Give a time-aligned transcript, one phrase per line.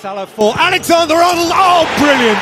[0.00, 1.52] Salah for Alexander Arnold.
[1.52, 2.40] Oh, brilliant!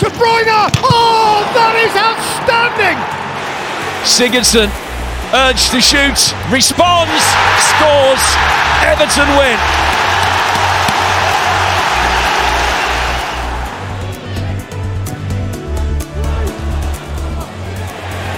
[0.00, 0.72] De Bruyne.
[0.80, 2.96] Oh, that is outstanding!
[4.08, 4.72] Sigurdsson
[5.34, 7.12] urged to shoot, responds,
[7.76, 8.24] scores.
[8.88, 9.60] Everton win.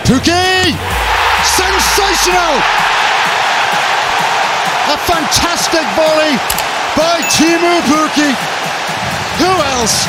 [0.03, 0.75] Pookie!
[1.55, 2.96] Sensational!
[4.89, 6.39] A fantastic volley
[6.95, 8.35] by Timu Pookie.
[9.43, 10.07] Who else?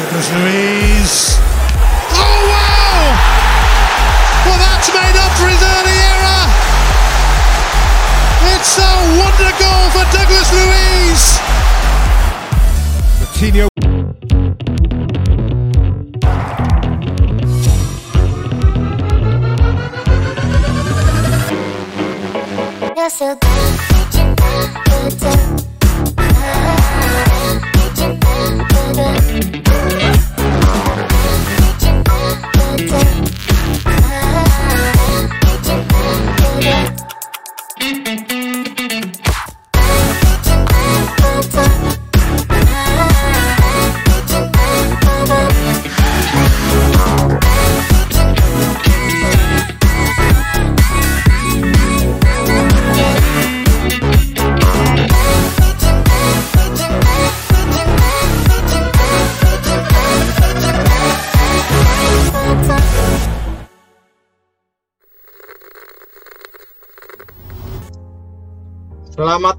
[0.00, 1.36] Douglas Luiz.
[2.16, 3.02] Oh wow!
[4.46, 6.44] Well, that's made up for his early error.
[8.56, 11.38] It's a wonder goal for Douglas Luiz.
[13.20, 13.75] Coutinho.
[23.16, 23.95] So good,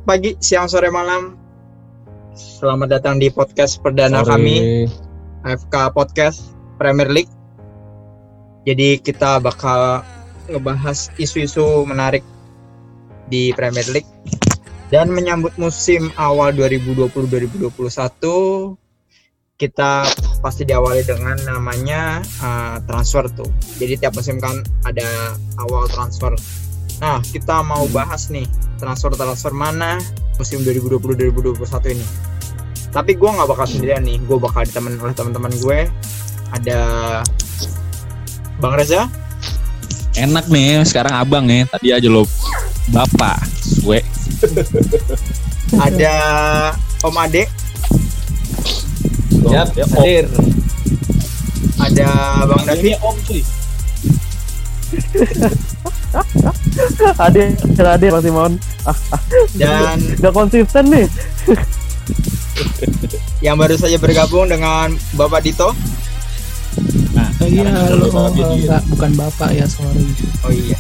[0.08, 1.36] pagi, siang, sore, malam.
[2.32, 4.88] Selamat datang di podcast perdana kami,
[5.44, 7.34] AFK Podcast Premier League.
[8.64, 10.08] Jadi kita bakal
[10.48, 12.24] ngebahas isu-isu menarik
[13.28, 14.08] di Premier League
[14.88, 17.68] dan menyambut musim awal 2020-2021
[19.60, 20.08] kita
[20.40, 23.52] pasti diawali dengan namanya uh, transfer tuh.
[23.76, 24.56] Jadi tiap musim kan
[24.88, 25.36] ada
[25.68, 26.32] awal transfer.
[27.04, 29.98] Nah, kita mau bahas nih transfer-transfer mana
[30.38, 32.06] musim 2020-2021 ini.
[32.94, 35.80] Tapi gue nggak bakal sendirian nih, gue bakal ditemenin oleh teman-teman gue.
[36.48, 36.80] Ada
[38.58, 39.06] Bang Reza,
[40.18, 41.70] Enak nih sekarang abang nih.
[41.70, 42.26] Tadi aja lo
[42.90, 43.38] bapak.
[43.86, 44.02] Gue.
[45.78, 46.14] ada
[47.06, 47.46] Om Ade,
[49.46, 50.26] Yap, hadir.
[51.78, 52.08] ada
[52.50, 53.42] Bang David, Om cuy.
[57.22, 58.54] Hadir, hadir Mas Simon.
[59.58, 61.08] dan Gak konsisten nih.
[63.46, 65.74] yang baru saja bergabung dengan Bapak Dito.
[67.14, 68.48] Nah, iya, sekarang lo kita bawa dia.
[68.54, 70.06] enggak bukan bapak ya sorry.
[70.46, 70.78] Oh iya,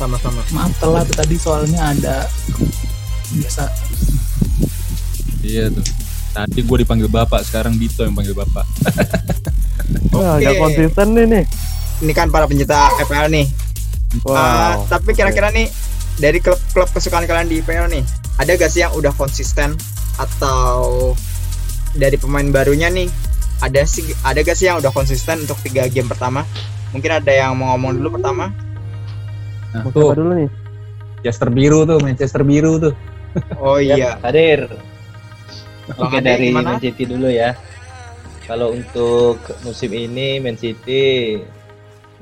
[0.00, 0.40] sama-sama.
[0.52, 2.24] Maaf telat tadi soalnya ada
[3.36, 3.68] biasa
[5.44, 5.84] Iya tuh.
[6.36, 8.64] Tadi gue dipanggil bapak, sekarang Dito yang panggil bapak.
[10.12, 10.44] Oke.
[10.44, 11.44] gak konsisten nih nih.
[12.04, 13.65] Ini kan para pencinta FPL nih.
[14.26, 14.90] Ah, Wow.
[14.90, 15.70] tapi kira-kira nih
[16.16, 18.02] dari klub-klub kesukaan kalian di IPL nih,
[18.36, 19.76] ada gak sih yang udah konsisten
[20.16, 21.12] atau
[21.92, 23.06] dari pemain barunya nih?
[23.60, 26.42] Ada sih ada gak sih yang udah konsisten untuk tiga game pertama?
[26.90, 28.50] Mungkin ada yang mau ngomong dulu pertama.
[29.72, 30.48] Nah, tuh dulu nih?
[31.20, 32.94] Manchester biru tuh, Manchester biru tuh.
[33.60, 34.16] Oh iya.
[34.22, 34.70] hadir.
[35.96, 36.76] Oke dari gimana?
[36.76, 37.52] Man City dulu ya.
[38.46, 41.36] Kalau untuk musim ini Man City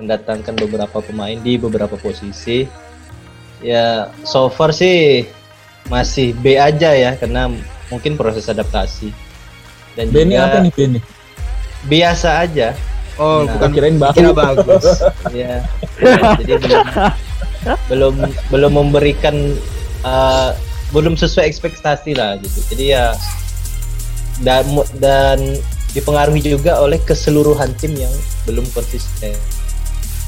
[0.01, 2.67] mendatangkan beberapa pemain di beberapa posisi.
[3.65, 5.25] Ya, so far sih
[5.89, 7.49] masih B aja ya karena
[7.89, 9.15] mungkin proses adaptasi.
[9.95, 11.01] Dan Benny juga apa nih Benny?
[11.87, 12.75] biasa aja.
[13.15, 14.15] Oh, Nah, bukan kirain bahu.
[14.19, 14.85] kira bagus.
[15.31, 15.63] ya,
[16.03, 16.87] ya, jadi belum
[17.89, 18.15] belum
[18.51, 19.55] belum memberikan
[20.05, 20.53] uh,
[20.93, 23.07] belum sesuai ekspektasi lah gitu jadi ya
[24.47, 24.63] dan
[25.03, 25.39] dan
[25.91, 28.13] dipengaruhi juga oleh keseluruhan tim yang
[28.47, 29.35] belum konsisten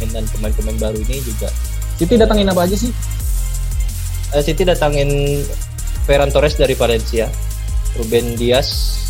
[0.01, 1.49] dan pemain-pemain baru ini juga.
[1.97, 2.93] City datangin apa aja sih?
[4.35, 5.43] uh, City datangin
[6.07, 7.31] Ferran Torres dari Valencia
[7.99, 9.01] Ruben Dias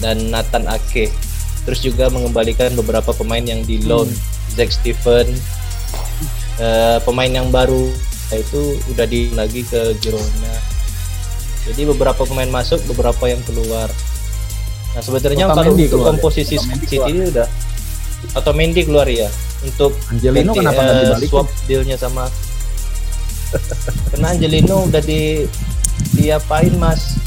[0.00, 1.10] dan Nathan Ake.
[1.68, 4.08] Terus juga mengembalikan beberapa pemain yang di loan.
[4.56, 5.30] Zack Steven
[6.58, 7.86] eh, pemain yang baru
[8.34, 10.54] yaitu udah di lagi ke Girona.
[11.70, 13.86] Jadi beberapa pemain masuk beberapa yang keluar.
[14.96, 16.06] Nah sebenarnya kalau untuk ya?
[16.16, 17.46] komposisi City ini udah
[18.36, 19.28] atau Mendy keluar ya
[19.64, 21.30] untuk Angelino ganti, kenapa nggak eh, dibalikin?
[21.30, 22.24] swap dealnya sama
[24.14, 25.44] karena Angelino udah di
[26.14, 27.18] diapain mas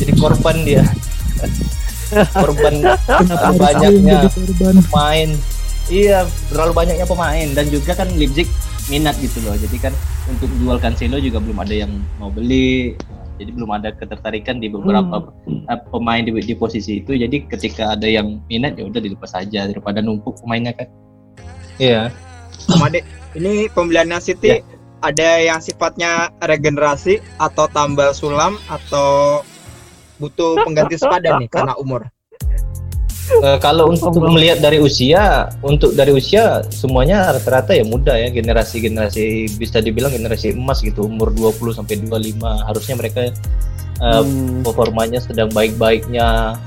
[0.00, 0.84] jadi korban dia
[2.42, 2.74] korban
[3.06, 5.30] kenapa banyaknya korban pemain
[5.90, 8.46] Iya, terlalu banyaknya pemain dan juga kan Leipzig
[8.86, 9.58] minat gitu loh.
[9.58, 9.90] Jadi kan
[10.30, 11.90] untuk jual Cancelo juga belum ada yang
[12.22, 12.94] mau beli.
[13.40, 17.16] Jadi belum ada ketertarikan di beberapa eh, pemain di, di posisi itu.
[17.16, 20.88] Jadi ketika ada yang minat ya udah dilepas saja daripada numpuk pemainnya kan.
[21.80, 22.12] Iya.
[22.76, 23.00] Made,
[23.40, 24.60] ini pembeliannya City
[25.00, 29.40] ada yang sifatnya regenerasi atau tambal sulam atau
[30.20, 32.04] butuh pengganti sepadan nih karena umur.
[33.30, 39.54] Eh, kalau untuk melihat dari usia, untuk dari usia semuanya rata-rata ya muda ya, generasi-generasi
[39.54, 43.32] bisa dibilang generasi emas gitu, umur 20 sampai 25 harusnya mereka eh,
[44.00, 44.66] Hmm.
[44.66, 46.58] performanya sedang baik-baiknya.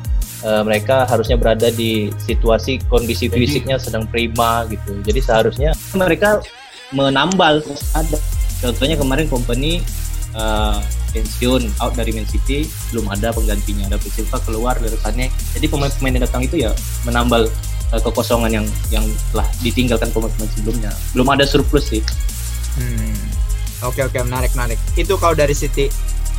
[0.44, 5.00] Eh, mereka harusnya berada di situasi kondisi fisiknya sedang prima gitu.
[5.04, 6.39] Jadi seharusnya mereka
[6.94, 7.60] menambal
[7.95, 8.18] ada.
[8.62, 9.83] Contohnya kemarin company
[10.33, 10.77] eh,
[11.13, 16.13] pensiun out dari Man City belum ada penggantinya David Silva keluar dari sana jadi pemain-pemain
[16.18, 16.71] yang datang itu ya
[17.06, 17.45] menambal
[17.94, 22.03] eh, kekosongan yang yang telah ditinggalkan pemain-pemain sebelumnya belum ada surplus sih
[22.74, 23.13] Hmm.
[23.85, 24.80] Oke oke menarik menarik.
[24.97, 25.91] Itu kalau dari City.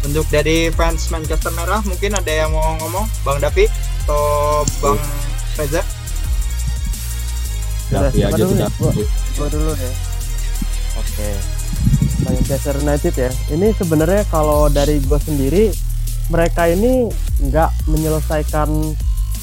[0.04, 3.64] Untuk dari fans Manchester Merah mungkin ada yang mau ngomong, Bang Davi
[4.04, 5.00] atau Bang
[5.56, 5.80] Reza?
[7.88, 8.52] Davi aja dulu
[9.40, 9.92] gua dulu ya.
[11.00, 11.53] Oke.
[12.24, 13.30] Manchester United ya.
[13.52, 15.64] Ini sebenarnya kalau dari gue sendiri,
[16.32, 17.08] mereka ini
[17.44, 18.68] nggak menyelesaikan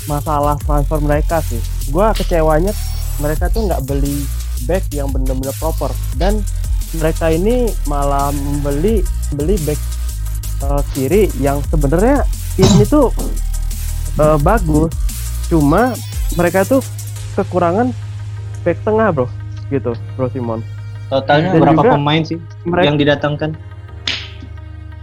[0.10, 1.62] masalah transfer mereka sih.
[1.94, 2.74] Gue kecewanya
[3.22, 4.26] mereka tuh nggak beli
[4.66, 6.42] back yang benar-benar proper dan
[6.98, 9.80] mereka ini malah membeli beli back
[10.66, 12.26] eh, kiri yang sebenarnya
[12.58, 13.14] ini tuh
[14.18, 14.90] eh, bagus.
[15.48, 15.94] Cuma
[16.34, 16.82] mereka tuh
[17.36, 17.94] kekurangan
[18.64, 19.28] back tengah bro
[19.72, 20.62] gitu bro Simon
[21.12, 23.50] totalnya Dan berapa juga pemain sih mereka yang didatangkan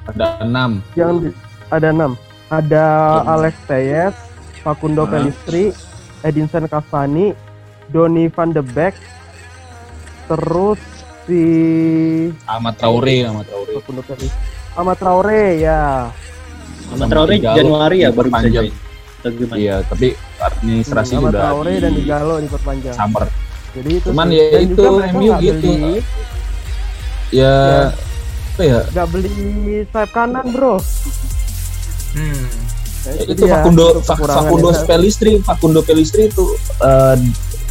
[0.08, 0.70] Ada enam.
[0.94, 1.36] yang di-
[1.68, 2.12] ada enam
[2.48, 2.84] ada
[3.20, 3.32] Hmm.
[3.36, 4.14] Alex Teyes
[4.58, 5.08] Facundo Ah.
[5.10, 5.76] Pellistri
[6.20, 7.36] Edinson Cavani
[7.86, 8.96] Donny van de Beek
[10.26, 10.80] terus
[11.24, 11.42] si
[12.44, 13.72] Ahmad Traore, Ahmad Traore.
[13.74, 14.32] Facundo Pellistri
[14.74, 16.08] Ahmad Traore ya
[16.88, 18.72] sama Traore Januari ya baru bisa join?
[19.52, 23.28] Iya, tapi administrasi Ahmad udah Traore di dan Igalo diperpanjang summer.
[23.78, 24.34] Jadi itu Cuman sih.
[24.34, 25.70] ya Dan itu, MU gitu.
[25.70, 25.94] beli
[27.30, 27.54] Ya,
[28.50, 28.80] apa ya?
[28.88, 29.32] nggak beli
[29.86, 30.76] sayap kanan bro
[32.08, 32.48] Hmm.
[32.98, 34.80] Nah, Ya, itu dia, Facundo itu Facundo ya.
[34.82, 36.44] Pellistri, Facundo Pellistri itu
[36.80, 37.16] eh,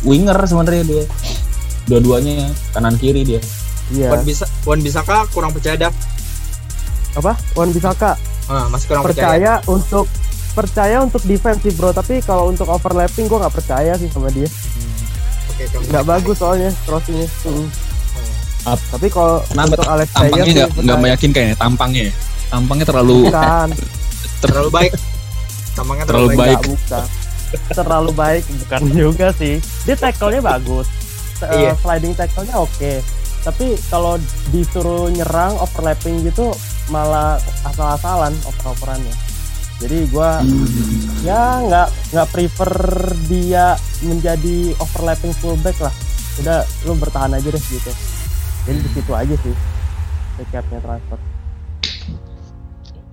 [0.02, 1.04] winger sebenarnya dia.
[1.84, 2.36] Dua-duanya
[2.70, 3.42] kanan kiri dia.
[3.88, 5.94] iya Wan bisa Wan Bisaka kurang percaya dah.
[7.14, 8.14] apa Wan Bisaka
[8.46, 9.26] Ah, masih kurang percaya.
[9.28, 10.06] percaya untuk
[10.54, 14.48] percaya untuk defense sih bro tapi kalau untuk overlapping gue nggak percaya sih sama dia
[15.60, 15.88] Oke.
[15.88, 17.68] nggak bagus soalnya crossingnya Hmm.
[18.68, 22.04] Ap- tapi kalau untuk Alex tampangnya nggak nggak meyakinkan ya tampangnya?
[22.04, 22.14] ya?
[22.48, 23.68] Tampangnya terlalu bukan
[24.44, 24.92] terlalu baik.
[25.74, 26.60] Tampangnya Terlalu terlalu, baik.
[26.66, 27.04] bukan
[27.74, 30.88] terlalu baik bukan juga sih dia tackle-nya bagus
[31.40, 31.72] Eh, Iya.
[31.78, 32.92] sliding tackle-nya oke
[33.40, 34.20] tapi kalau
[34.50, 36.52] disuruh nyerang overlapping gitu
[36.88, 39.14] malah asal-asalan oper-operannya
[39.78, 40.42] jadi gua
[41.22, 42.74] ya nggak nggak prefer
[43.30, 45.94] dia menjadi overlapping fullback lah
[46.42, 47.92] udah lu bertahan aja deh gitu
[48.66, 49.56] jadi di situ aja sih
[50.38, 51.20] recapnya transfer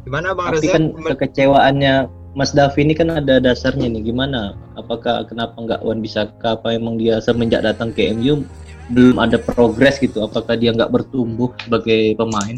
[0.04, 0.74] Gimana Bang Tapi Reza?
[0.76, 0.82] kan
[1.16, 1.94] kekecewaannya
[2.36, 4.52] Mas Davi ini kan ada dasarnya nih gimana?
[4.76, 6.60] Apakah kenapa nggak Wan Bisaka?
[6.60, 8.44] Apa emang dia semenjak datang ke MU
[8.92, 10.20] belum ada progres gitu?
[10.20, 12.52] Apakah dia nggak bertumbuh sebagai pemain?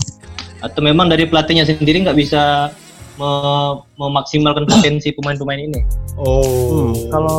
[0.59, 2.73] Atau memang dari pelatihnya sendiri nggak bisa
[3.17, 5.81] me- memaksimalkan potensi pemain-pemain ini?
[6.17, 6.41] Oh.
[6.43, 7.39] Hmm, kalau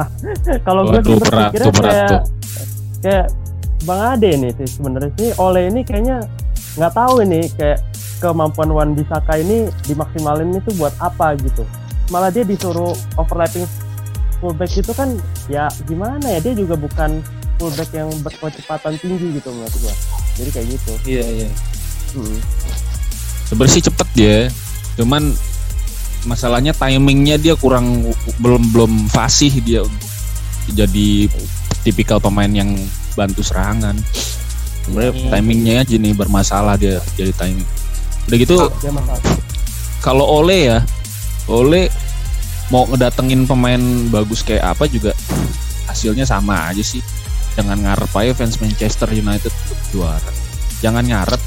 [0.66, 2.22] kalau gue sih berat tuh, berat kayak tuh.
[2.98, 3.26] kayak
[3.82, 6.22] Bang Ade nih sih sebenarnya sih Oleh ini kayaknya
[6.74, 7.82] nggak tahu ini kayak
[8.18, 11.66] kemampuan Wan Bisaka ini dimaksimalin itu buat apa gitu
[12.08, 13.66] malah dia disuruh overlapping
[14.38, 17.18] fullback itu kan ya gimana ya dia juga bukan
[17.58, 19.94] fullback yang berkecepatan tinggi gitu menurut gua
[20.34, 21.48] jadi kayak gitu Iya iya.
[22.12, 22.38] Hmm.
[23.46, 24.36] sebenarnya sih cepet dia.
[24.98, 25.32] Cuman
[26.28, 30.10] masalahnya timingnya dia kurang belum belum fasih dia untuk
[30.70, 31.26] jadi
[31.82, 32.70] tipikal pemain yang
[33.18, 33.98] bantu serangan.
[34.86, 35.30] Sebenarnya Hmm.
[35.30, 37.66] timingnya aja nih bermasalah dia jadi timing.
[38.30, 38.56] Udah gitu
[38.90, 39.18] masalah
[40.02, 40.78] kalau Ole ya,
[41.46, 41.86] Ole
[42.74, 43.78] mau ngedatengin pemain
[44.10, 45.14] bagus kayak apa juga
[45.86, 46.98] hasilnya sama aja sih.
[47.54, 49.54] Jangan ngarep aja fans Manchester United
[49.94, 50.32] juara.
[50.82, 51.42] Jangan ngarep.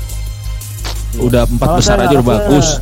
[1.20, 2.80] Udah empat besar aja udah bagus.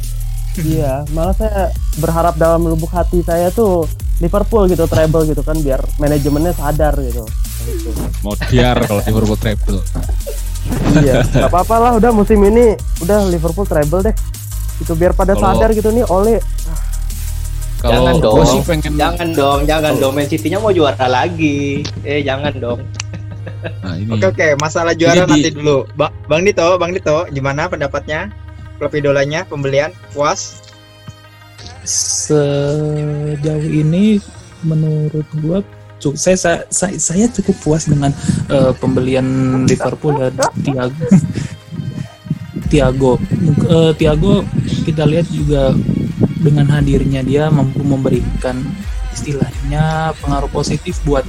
[0.56, 5.82] Iya, malah saya berharap dalam lubuk hati saya tuh Liverpool gitu treble gitu kan biar
[5.98, 7.26] manajemennya sadar gitu.
[8.22, 9.82] Mau diar kalau Liverpool treble.
[11.00, 14.16] iya, nggak apa-apa lah udah musim ini udah Liverpool treble deh.
[14.78, 16.38] Itu biar pada Kalau- sadar gitu nih oleh
[17.78, 18.46] Kalau jangan dong.
[18.46, 20.14] sih pengen Jangan dong, jangan dong.
[20.14, 21.84] Man City-nya mau juara lagi.
[22.02, 22.80] Eh, jangan dong.
[23.84, 25.84] Nah, ini Oke oke, masalah juara Ini di- nanti dulu.
[25.92, 28.32] Ba- Bang Dito, Bang Dito, gimana pendapatnya?
[28.80, 30.60] Klub idolanya, pembelian, puas?
[31.84, 33.36] sejauh
[33.68, 34.16] ini
[34.64, 35.60] menurut gua
[36.16, 38.12] saya, saya saya saya cukup puas dengan
[38.48, 39.28] eh, pembelian
[39.68, 40.32] Liverpool dan
[40.64, 40.96] Thiago
[42.72, 43.14] Thiago
[43.64, 44.44] Eh, Thiago
[44.84, 45.72] kita lihat juga
[46.40, 48.60] dengan hadirnya dia mampu memberikan
[49.12, 51.24] istilahnya pengaruh positif buat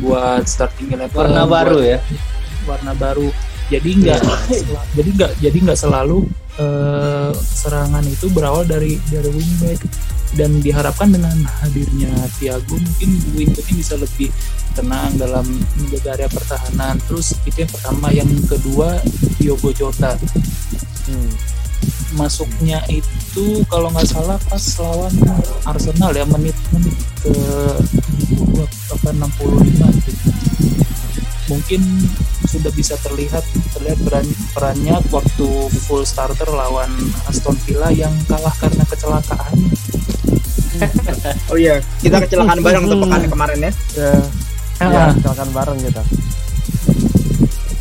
[0.00, 1.98] buat starting eleven Warna buat baru ya.
[2.64, 3.28] warna baru
[3.68, 6.24] jadi nggak sel- jadi nggak jadi nggak selalu
[6.58, 9.80] eh, serangan itu berawal dari dari wingback
[10.36, 14.28] dan diharapkan dengan hadirnya Thiago mungkin wingback ini bisa lebih
[14.76, 15.46] tenang dalam
[15.80, 19.00] menjaga area pertahanan terus itu yang pertama yang kedua
[19.40, 20.18] Diogo Jota
[21.06, 21.30] Hmm.
[22.18, 25.14] masuknya itu kalau nggak salah pas lawan
[25.62, 27.30] Arsenal ya menit menit ke
[28.34, 30.26] 70 apa 65 gitu.
[31.46, 31.80] Mungkin
[32.46, 35.48] sudah bisa terlihat terlihat peran, perannya waktu
[35.84, 36.90] full starter lawan
[37.26, 39.56] Aston Villa yang kalah karena kecelakaan
[41.50, 43.72] Oh iya, kita kecelakaan bareng tuh pekan kemarin ya.
[43.96, 44.12] Ya,
[44.76, 46.02] Ah, ya, silakan bareng kita.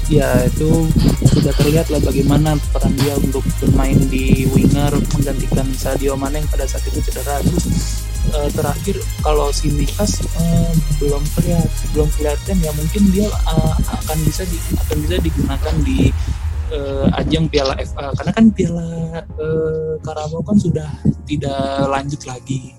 [0.05, 0.69] ya itu
[1.27, 6.63] sudah terlihat lah bagaimana peran dia untuk bermain di winger menggantikan Sadio Mane yang pada
[6.63, 7.65] saat itu cedera terus
[8.33, 14.17] eh, terakhir kalau si Mikas eh, belum kelihatan belum kelihatan ya mungkin dia eh, akan
[14.25, 16.09] bisa di, akan bisa digunakan di
[16.73, 18.89] eh, ajang Piala FA karena kan Piala
[19.21, 20.89] eh, Carabao kan sudah
[21.29, 22.73] tidak lanjut lagi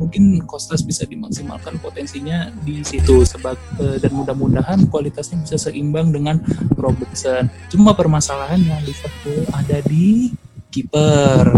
[0.00, 6.40] mungkin Kostas bisa dimaksimalkan potensinya di situ sebab dan mudah-mudahan kualitasnya bisa seimbang dengan
[6.74, 7.46] Robertson.
[7.68, 10.32] Cuma permasalahannya Liverpool ada di
[10.72, 11.52] kiper.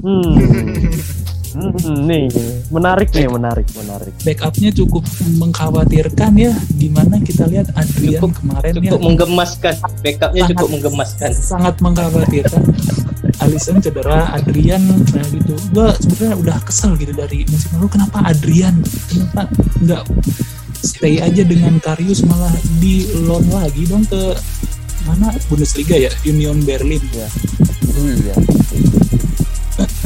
[0.00, 0.34] Hmm.
[1.54, 1.70] Hmm,
[2.02, 2.26] nih,
[2.68, 4.10] menarik nih, menarik, menarik.
[4.20, 5.06] Backupnya cukup
[5.38, 6.50] mengkhawatirkan ya.
[6.68, 9.74] Di mana kita lihat Adrian Cukup- kemarin ya Cukup menggemaskan.
[10.02, 11.30] Backupnya Sangat- cukup menggemaskan.
[11.30, 12.62] sangat mengkhawatirkan.
[13.38, 15.54] Alisson cedera, Adrian nah gitu.
[15.70, 17.86] Gua sebenarnya udah kesel gitu dari musim lalu.
[17.88, 18.74] Kenapa Adrian?
[19.06, 19.40] Kenapa
[19.78, 20.02] nggak
[20.82, 24.34] stay aja dengan Karius malah di loan lagi dong ke
[25.04, 27.28] mana Bundesliga ya Union Berlin Ya.
[27.94, 28.14] Hmm.
[28.18, 28.34] Iya.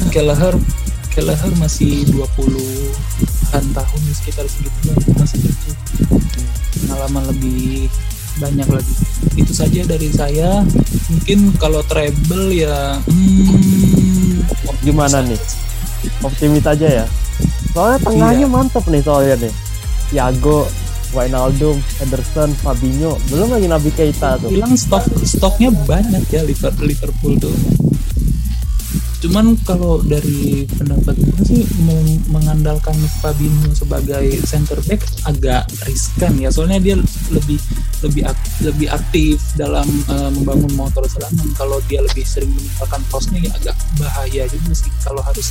[0.09, 0.55] Kelleher
[1.19, 5.71] Kelleher masih 20-an tahun sekitar segitu masih itu
[6.79, 7.91] pengalaman lebih
[8.39, 8.95] banyak lagi
[9.35, 10.63] itu saja dari saya
[11.11, 14.47] mungkin kalau treble ya hmm,
[14.79, 15.35] Gimana nih?
[16.23, 17.07] Optimis aja ya.
[17.75, 18.49] Soalnya tengahnya Iya.
[18.49, 19.55] mantep nih soalnya nih.
[20.09, 20.71] Thiago,
[21.11, 24.49] Wijnaldum, Henderson, Fabinho, belum lagi Nabi Keita tuh.
[24.49, 27.53] bilang stok stoknya banyak ya Liver- Liverpool tuh
[29.19, 36.55] cuman kalau dari pendapat gue sih meng- mengandalkan Fabinho sebagai center back agak riskan ya.
[36.55, 36.95] Soalnya dia
[37.35, 37.59] lebih
[38.07, 41.51] lebih ak- lebih aktif dalam eh, membangun motor serangan.
[41.59, 44.91] Kalau dia lebih sering meninggalkan posnya ya agak bahaya juga sih.
[45.03, 45.51] Kalau harus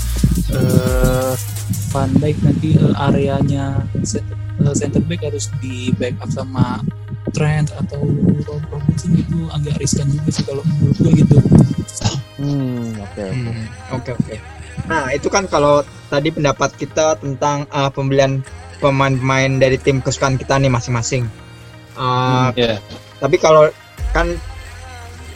[1.91, 6.79] Van Dijk nanti eh, areanya center, eh, center back harus di backup sama
[7.35, 8.07] Trent atau
[8.47, 11.37] Rob Robertson itu agak riskan juga sih kalau menurut gue gitu.
[12.37, 13.49] Hmm, oke oke.
[13.49, 14.35] Hmm, Oke oke.
[14.85, 18.45] Nah itu kan kalau tadi pendapat kita tentang uh, pembelian
[18.77, 21.25] pemain-pemain dari tim kesukaan kita nih masing-masing.
[21.97, 22.77] Uh, Iya.
[23.17, 23.73] Tapi kalau
[24.13, 24.29] kan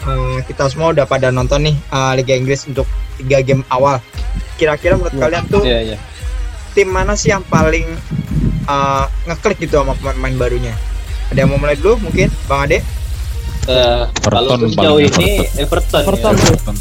[0.06, 2.86] uh, kita semua udah pada nonton nih uh, Liga Inggris untuk
[3.18, 3.98] tiga game awal.
[4.56, 5.22] Kira-kira menurut Iya.
[5.22, 5.98] kalian tuh Iya, iya.
[6.78, 7.98] tim mana sih yang paling
[8.70, 10.74] uh, ngeklik gitu sama pemain-pemain barunya?
[11.34, 12.84] Ada yang mau mulai dulu mungkin, Bang Ade?
[13.62, 16.54] Eh, kalau Everton sejauh ini Everton, Everton ya.
[16.66, 16.76] tuh.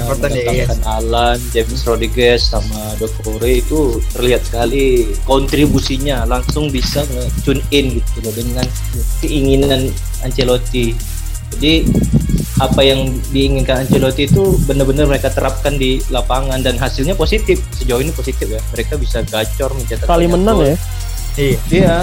[0.00, 7.62] Everton ya, mendatangkan Alan, James Rodriguez sama Dokore itu terlihat sekali kontribusinya langsung bisa nge-tune
[7.74, 8.66] in gitu loh dengan
[9.20, 9.92] keinginan
[10.24, 10.96] Ancelotti.
[11.50, 11.84] Jadi
[12.60, 17.60] apa yang diinginkan Ancelotti itu benar-benar mereka terapkan di lapangan dan hasilnya positif.
[17.76, 18.60] Sejauh ini positif ya.
[18.72, 20.68] Mereka bisa gacor mencetak Kali menang gol.
[20.72, 20.76] ya.
[21.38, 21.58] Iya.
[21.70, 21.96] Iya.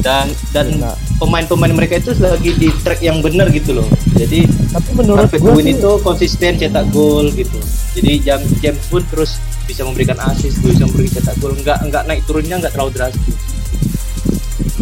[0.00, 3.86] Dan dan Nah, pemain-pemain mereka itu lagi di track yang benar gitu loh.
[4.16, 7.58] Jadi tapi menurut Harvey gue sih, itu konsisten cetak gol gitu.
[7.92, 11.52] Jadi jam James pun terus bisa memberikan assist, bisa memberikan cetak gol.
[11.52, 13.36] Enggak enggak naik turunnya enggak terlalu drastis.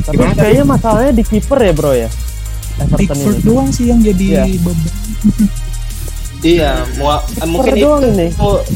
[0.00, 2.08] tapi Gimana kayaknya masalahnya di kiper ya bro ya.
[2.80, 3.44] Everton Pickford ini.
[3.44, 4.44] doang sih yang jadi Iya.
[4.62, 4.76] beban.
[6.40, 8.26] Iya, mau eh, mungkin itu ini.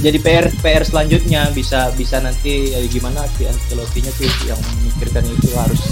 [0.04, 5.48] jadi PR PR selanjutnya bisa bisa nanti eh, gimana si Ancelotti-nya tuh yang memikirkan itu
[5.56, 5.82] harus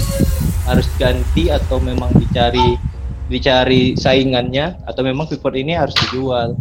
[0.69, 2.77] harus ganti atau memang dicari
[3.25, 6.53] dicari saingannya atau memang Pickford ini harus dijual.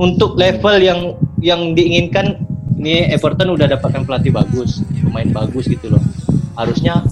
[0.00, 1.00] Untuk level yang
[1.44, 2.40] yang diinginkan
[2.80, 6.02] ini Everton udah dapatkan pelatih bagus, pemain bagus gitu loh.
[6.56, 7.04] Harusnya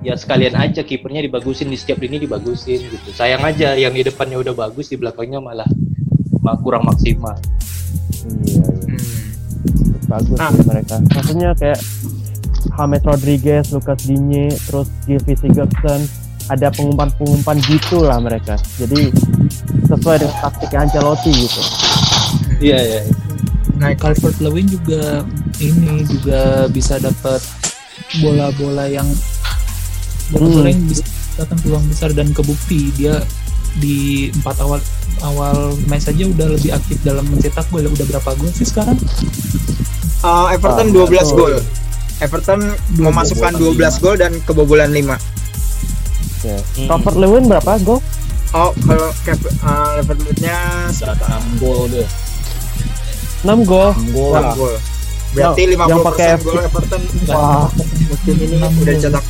[0.00, 3.08] ya sekalian aja kipernya dibagusin di setiap lini dibagusin gitu.
[3.12, 5.89] Sayang aja yang di depannya udah bagus di belakangnya malah ma-
[6.58, 7.36] kurang maksimal.
[8.46, 8.98] Iya, iya.
[10.06, 10.50] bagus Nah.
[10.50, 10.94] sih mereka.
[11.06, 11.80] Maksudnya kayak
[12.60, 16.00] James Rodriguez, Lucas Digne, terus Gylfi Sigurdsson,
[16.50, 18.58] ada pengumpan-pengumpan gitu lah mereka.
[18.76, 19.12] Jadi
[19.86, 21.62] sesuai dengan taktiknya Ancelotti gitu.
[22.58, 23.00] Iya iya.
[23.78, 25.24] Nah, Calvert Lewin juga
[25.62, 27.40] ini juga bisa dapat
[28.20, 29.06] bola-bola yang
[30.30, 30.74] bola-bola Hmm.
[30.74, 31.04] yang bisa
[31.38, 33.22] datang peluang besar dan kebukti dia
[33.78, 34.82] di empat awal
[35.22, 38.96] awal match saja udah lebih aktif dalam mencetak gol udah berapa gol sih sekarang
[40.20, 41.34] uh, Everton Ah, 12 betul.
[41.34, 41.54] gol.
[42.20, 42.60] Everton
[42.94, 45.16] memasukkan 12 gol dan kebobolan 5.
[46.42, 46.56] Ya.
[46.86, 48.00] Calvert Lewin berapa gol?
[48.50, 50.56] Oh, kalau Kev- uh, Liverpool-nya
[50.92, 52.08] Data 6 gol deh.
[53.42, 53.90] 6 gol.
[53.94, 54.32] 6 gol.
[54.34, 54.74] 6 gol.
[55.30, 57.66] Berarti Yang- 50% yang pakai gol Everton Wah,
[58.04, 58.84] musim ini udah gol.
[58.86, 59.24] dicetak.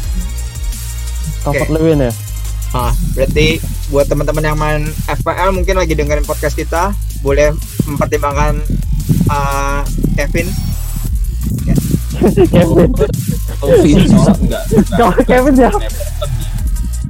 [1.41, 2.13] Calvert Lewin ya.
[2.71, 3.59] Ah, berarti
[3.91, 7.51] buat teman-teman yang main FPL mungkin lagi dengerin podcast kita, boleh
[7.87, 8.63] mempertimbangkan
[9.27, 9.83] uh,
[10.15, 10.47] Kevin.
[12.47, 12.91] Kevin.
[13.59, 14.63] Kalau soalnya enggak.
[14.95, 15.71] Kalau Kevin ya.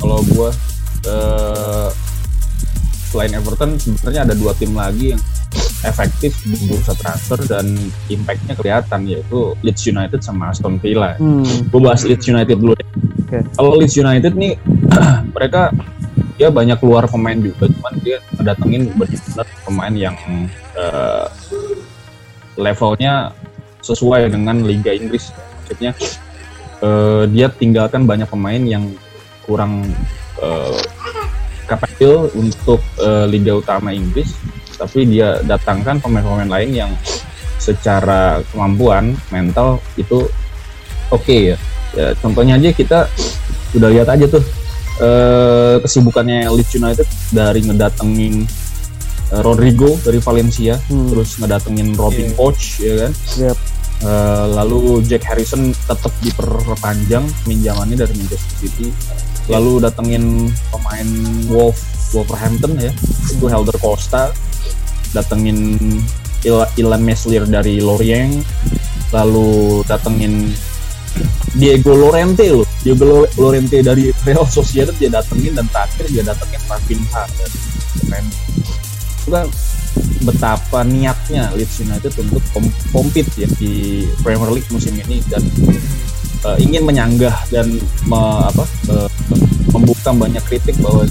[0.01, 0.49] Kalau gua
[1.05, 1.89] eh,
[3.11, 5.23] selain Everton sebenarnya ada dua tim lagi yang
[5.83, 7.75] efektif di bursa transfer dan
[8.07, 11.19] impactnya kelihatan yaitu Leeds United sama Aston Villa.
[11.19, 11.43] Hmm.
[11.69, 12.89] Gue bahas Leeds United dulu deh.
[13.31, 13.47] Oke.
[13.55, 14.59] Kalau Leeds United nih
[15.39, 15.71] mereka
[16.35, 20.17] dia banyak keluar pemain juga, cuman dia mendatengin benar-benar pemain yang
[20.75, 21.27] eh,
[22.59, 23.31] levelnya
[23.87, 25.31] sesuai dengan Liga Inggris.
[25.63, 25.95] Maksudnya
[26.83, 28.91] eh, dia tinggalkan banyak pemain yang
[29.47, 29.87] kurang
[30.43, 30.83] eh,
[31.71, 34.35] kapabel untuk eh, Liga Utama Inggris,
[34.75, 36.91] tapi dia datangkan pemain-pemain lain yang
[37.63, 40.27] secara kemampuan mental itu
[41.15, 41.57] oke ya.
[41.95, 42.15] Ya.
[42.19, 42.99] Contohnya aja kita
[43.75, 44.43] udah lihat aja tuh
[45.01, 48.45] eh, kesibukannya Leeds United dari ngedatengin
[49.33, 51.09] eh, Rodrigo dari Valencia, Hmm.
[51.15, 53.13] terus ngedatengin Robin Koch ya kan.
[53.39, 53.57] Yep.
[54.01, 58.89] Eh, lalu Jack Harrison tetap diperpanjang pinjamannya dari Manchester City.
[59.49, 61.09] Lalu datengin pemain
[61.51, 61.77] Wolf
[62.11, 62.93] Wolverhampton ya,
[63.31, 64.35] itu Helder Costa.
[65.11, 65.79] Datengin
[66.47, 68.41] Il- Ilan Meslier dari Lorient.
[69.11, 70.55] Lalu datengin
[71.55, 72.67] Diego Lorente loh.
[72.81, 77.57] Diego Lo- Lorente dari Real Sociedad dia datengin dan terakhir dia datengin dari
[77.99, 78.39] Juventus.
[79.21, 79.47] Itu kan
[80.23, 85.43] betapa niatnya Leeds United untuk kom- compete ya di Premier League musim ini dan
[86.47, 87.67] eh, ingin menyanggah dan
[88.07, 89.09] me- apa eh,
[89.75, 91.05] membuka banyak kritik bahwa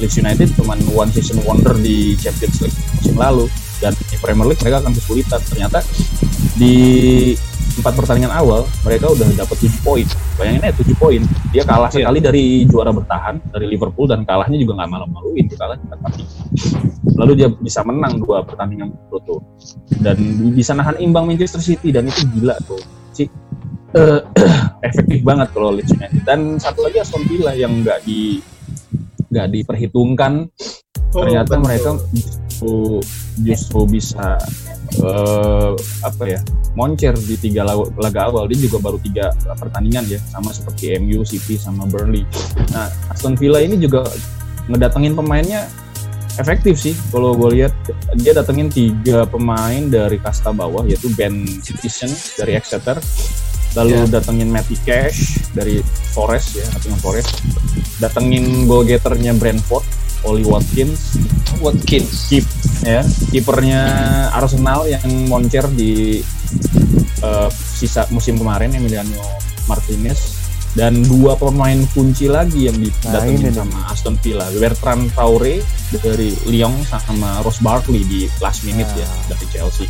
[0.00, 3.44] Leeds United cuma one season wonder di Champions League musim lalu
[3.78, 5.78] dan di Premier League mereka akan kesulitan ternyata
[6.58, 6.74] di
[7.78, 10.06] empat pertandingan awal mereka udah dapat 7 poin.
[10.36, 11.20] Bayangin aja 7 poin.
[11.54, 17.18] Dia kalah sekali dari juara bertahan dari Liverpool dan kalahnya juga nggak malu-maluin kalah 4
[17.18, 19.42] lalu dia bisa menang dua pertandingan beruntun
[19.98, 20.16] dan
[20.54, 22.78] bisa nahan imbang Manchester City dan itu gila tuh.
[23.10, 23.26] Sih
[23.94, 24.20] eh,
[24.88, 26.22] efektif banget kalau Leeds United.
[26.22, 28.38] Dan satu lagi Aston Villa yang nggak di
[29.28, 30.46] nggak diperhitungkan.
[31.16, 31.64] Oh, ternyata betul.
[31.64, 31.90] mereka
[32.58, 32.98] justru
[33.46, 34.34] justru bisa
[34.98, 36.40] eh, apa ya
[36.74, 38.50] moncer di tiga laga, laga awal.
[38.50, 42.26] Dia juga baru tiga pertandingan ya sama seperti MU, City sama Burnley.
[42.74, 44.02] Nah Aston Villa ini juga
[44.66, 45.70] ngedatengin pemainnya
[46.38, 47.72] efektif sih kalau gue lihat.
[48.18, 52.98] Dia datengin tiga pemain dari kasta bawah yaitu Ben Citizen dari Exeter.
[53.76, 55.78] Lalu datengin Matty Cash dari
[56.10, 57.30] Forest ya Nottingham Forest.
[58.02, 61.18] Datengin goal getternya Brentford Oli Watkins.
[61.62, 62.30] Watkins.
[62.30, 62.46] keep
[62.86, 63.02] ya
[63.34, 63.82] kipernya
[64.30, 66.22] Arsenal yang moncer di
[67.22, 69.18] eh, sisa musim kemarin Emiliano
[69.66, 70.38] Martinez.
[70.68, 73.56] Dan dua pemain kunci lagi yang Nah, didatengin ini nih.
[73.56, 74.46] sama Aston Villa.
[74.52, 75.58] Bertrand Traore
[75.90, 79.88] dari Lyon sama Ross Barkley di last minute ya dari Chelsea.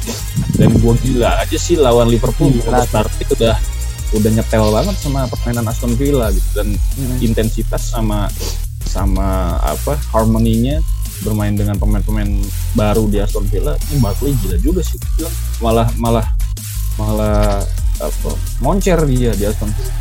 [0.57, 2.55] Dan gua gila aja sih lawan Liverpool.
[2.57, 2.79] Gila.
[2.81, 3.59] Ross Barkley itu udah
[4.17, 6.49] udah nyetel banget sama permainan Aston Villa gitu.
[6.57, 6.73] Dan
[7.21, 8.31] intensitas sama
[8.88, 9.29] sama
[9.61, 10.81] apa harmoninya
[11.20, 12.31] bermain dengan pemain-pemain
[12.72, 14.96] baru di Aston Villa ini Barkley gila juga sih
[15.61, 16.27] malah malah
[16.96, 17.61] malah
[17.98, 19.94] apa moncer dia di Aston Villa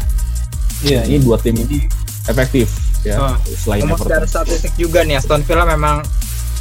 [0.77, 1.89] Iya, ini dua tim ini
[2.25, 2.69] efektif
[3.01, 3.35] ya Ah.
[3.57, 6.05] selain Everton dari statistik juga nih Aston Villa memang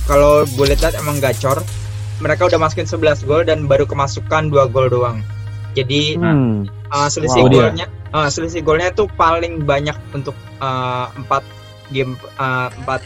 [0.04, 1.60] kalau boleh lihat emang gacor.
[2.16, 5.20] Mereka udah masukin 11 gol dan baru kemasukan 2 gol doang.
[5.74, 6.64] Jadi Hmm.
[6.88, 7.52] uh, selisih Wow.
[7.52, 11.44] golnya uh, selisih golnya tuh paling banyak untuk uh, 4
[11.88, 13.03] game uh, 4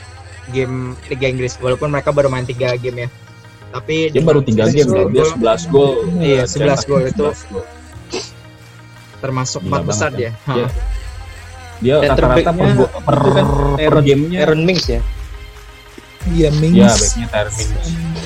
[0.50, 0.74] game
[1.06, 3.08] Liga Inggris walaupun mereka baru main 3 game ya.
[3.70, 5.90] Tapi Dia baru 3 game loh, dia 11 gol.
[6.18, 7.64] Iya, Cetak 11 gol itu 11 gol.
[9.20, 10.26] termasuk Gila empat besar banget dia.
[10.26, 10.32] ya.
[10.50, 10.66] Iya.
[11.80, 12.66] Dia Center rata-rata per,
[13.00, 15.00] per, kan per Aaron- gamenya Aaron Mings ya.
[16.26, 16.76] Iya, Mings.
[16.76, 17.68] ya backnya Termin.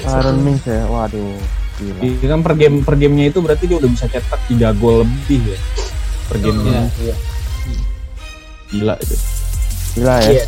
[0.05, 1.38] Aaron Mings ya waduh
[1.75, 5.03] gila Dia kan per game per gamenya itu berarti dia udah bisa cetak 3 gol
[5.03, 5.59] lebih ya
[6.25, 6.81] per gamenya.
[6.99, 7.14] Iya.
[8.71, 9.14] Gila itu.
[9.94, 10.46] Gila ya Iya.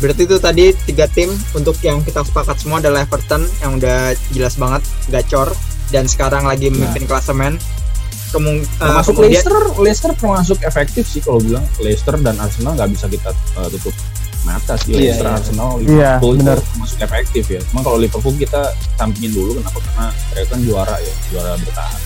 [0.00, 4.56] Berarti itu tadi tiga tim untuk yang kita sepakat semua adalah Everton yang udah jelas
[4.56, 4.80] banget
[5.12, 5.52] gacor
[5.92, 7.60] dan sekarang lagi memimpin klasemen.
[8.32, 12.90] Kemung eh, Termasuk kemudian Leicester, Leicester termasuk efektif sih kalau bilang Leicester dan Arsenal nggak
[12.94, 13.28] bisa kita
[13.58, 13.92] uh, tutup
[14.46, 15.36] mata sih Iya, Leicester, iya.
[15.36, 16.58] Arsenal, Iya, Liverpool itu benar.
[16.64, 17.60] termasuk efektif ya.
[17.68, 18.62] Cuma kalau Liverpool kita
[18.96, 19.78] sampingin dulu kenapa?
[19.84, 22.00] Karena mereka kan juara ya, juara bertahan.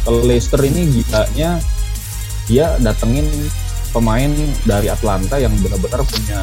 [0.00, 1.50] Kalau Leicester ini gilanya
[2.48, 3.28] dia datengin
[3.90, 4.30] pemain
[4.64, 6.40] dari Atlanta yang benar-benar punya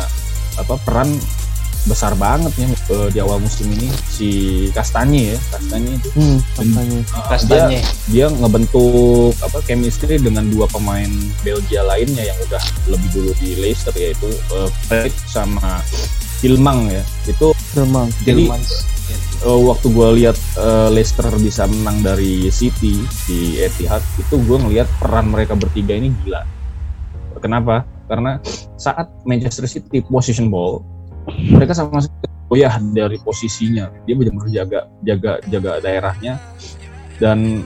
[0.55, 1.11] apa peran
[1.85, 3.89] besar banget ya eh, di awal musim ini.
[4.09, 4.29] Si
[4.73, 7.79] Kastanye ya Kastanye itu hmm katanya Uh, Kastanye.
[8.09, 11.09] dia, dia ngebentuk apa chemistry dengan dua pemain
[11.45, 15.85] Belgia lainnya yang udah lebih dulu di Leicester yaitu uh, Fred sama
[16.41, 17.03] Tilmang ya.
[17.29, 18.49] Itu Demang jadi
[19.45, 24.89] uh, waktu gue lihat uh, Leicester bisa menang dari City di Etihad itu gue ngelihat
[24.97, 26.41] peran mereka bertiga ini gila
[27.45, 27.85] kenapa?
[28.09, 28.41] Karena
[28.75, 30.81] saat Manchester City position ball
[31.29, 33.89] mereka sama sekali goyah dari posisinya.
[34.05, 36.37] Dia benar-benar jaga jaga jaga daerahnya.
[37.17, 37.65] Dan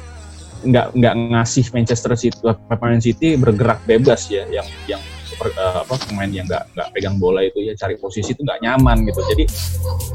[0.59, 4.99] nggak nggak ngasih Manchester City pemain City bergerak bebas ya yang yang
[5.39, 9.07] eh, apa pemain yang nggak nggak pegang bola itu ya cari posisi itu nggak nyaman
[9.07, 9.23] gitu.
[9.23, 9.43] Jadi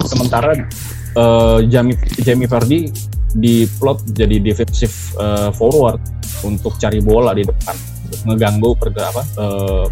[0.04, 0.52] sementara
[1.16, 2.92] eh, Jamie Jamie Vardy
[3.34, 6.00] diplot jadi defensive eh, forward
[6.44, 9.86] untuk cari bola di depan ngeganggu pergerak apa eh,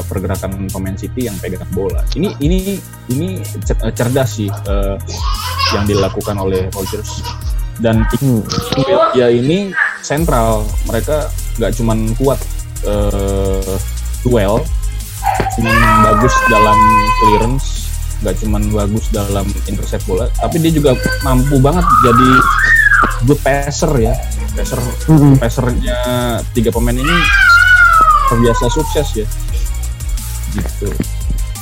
[0.00, 2.00] pergerakan pemain City yang pegang bola.
[2.16, 2.80] Ini ini
[3.12, 3.28] ini
[3.66, 4.96] cer- eh, cerdas sih eh,
[5.76, 7.20] yang dilakukan oleh Rodgers
[7.80, 8.42] dan tim hmm.
[8.88, 9.58] Belgia ini
[10.00, 10.64] sentral.
[10.88, 11.28] Mereka
[11.60, 12.40] nggak cuman kuat
[12.88, 13.74] eh,
[14.24, 14.64] duel,
[15.56, 16.78] cuman bagus dalam
[17.24, 17.66] clearance,
[18.20, 20.92] nggak cuman bagus dalam intercept bola, tapi dia juga
[21.24, 22.30] mampu banget jadi
[23.24, 24.14] good passer ya.
[24.56, 25.38] Passer Hmm.
[25.38, 25.98] passernya
[26.52, 27.16] tiga pemain ini
[28.30, 29.26] terbiasa sukses ya
[30.50, 30.90] gitu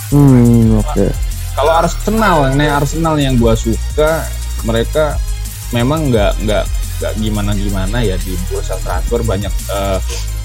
[0.08, 1.06] Hmm, oke
[1.52, 4.24] kalau Arsenal nih Arsenal yang gua suka
[4.64, 5.20] mereka
[5.68, 6.64] memang nggak nggak
[6.98, 9.98] nggak gimana gimana ya di bursa transfer banyak eh,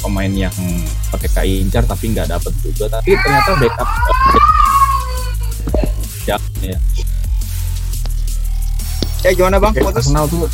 [0.04, 0.52] pemain yang
[1.16, 3.90] pakai incar tapi nggak dapet juga tapi ternyata backup
[6.28, 6.78] ya, ya.
[9.24, 9.74] ya gimana bang?
[9.80, 10.48] Arsenal tuh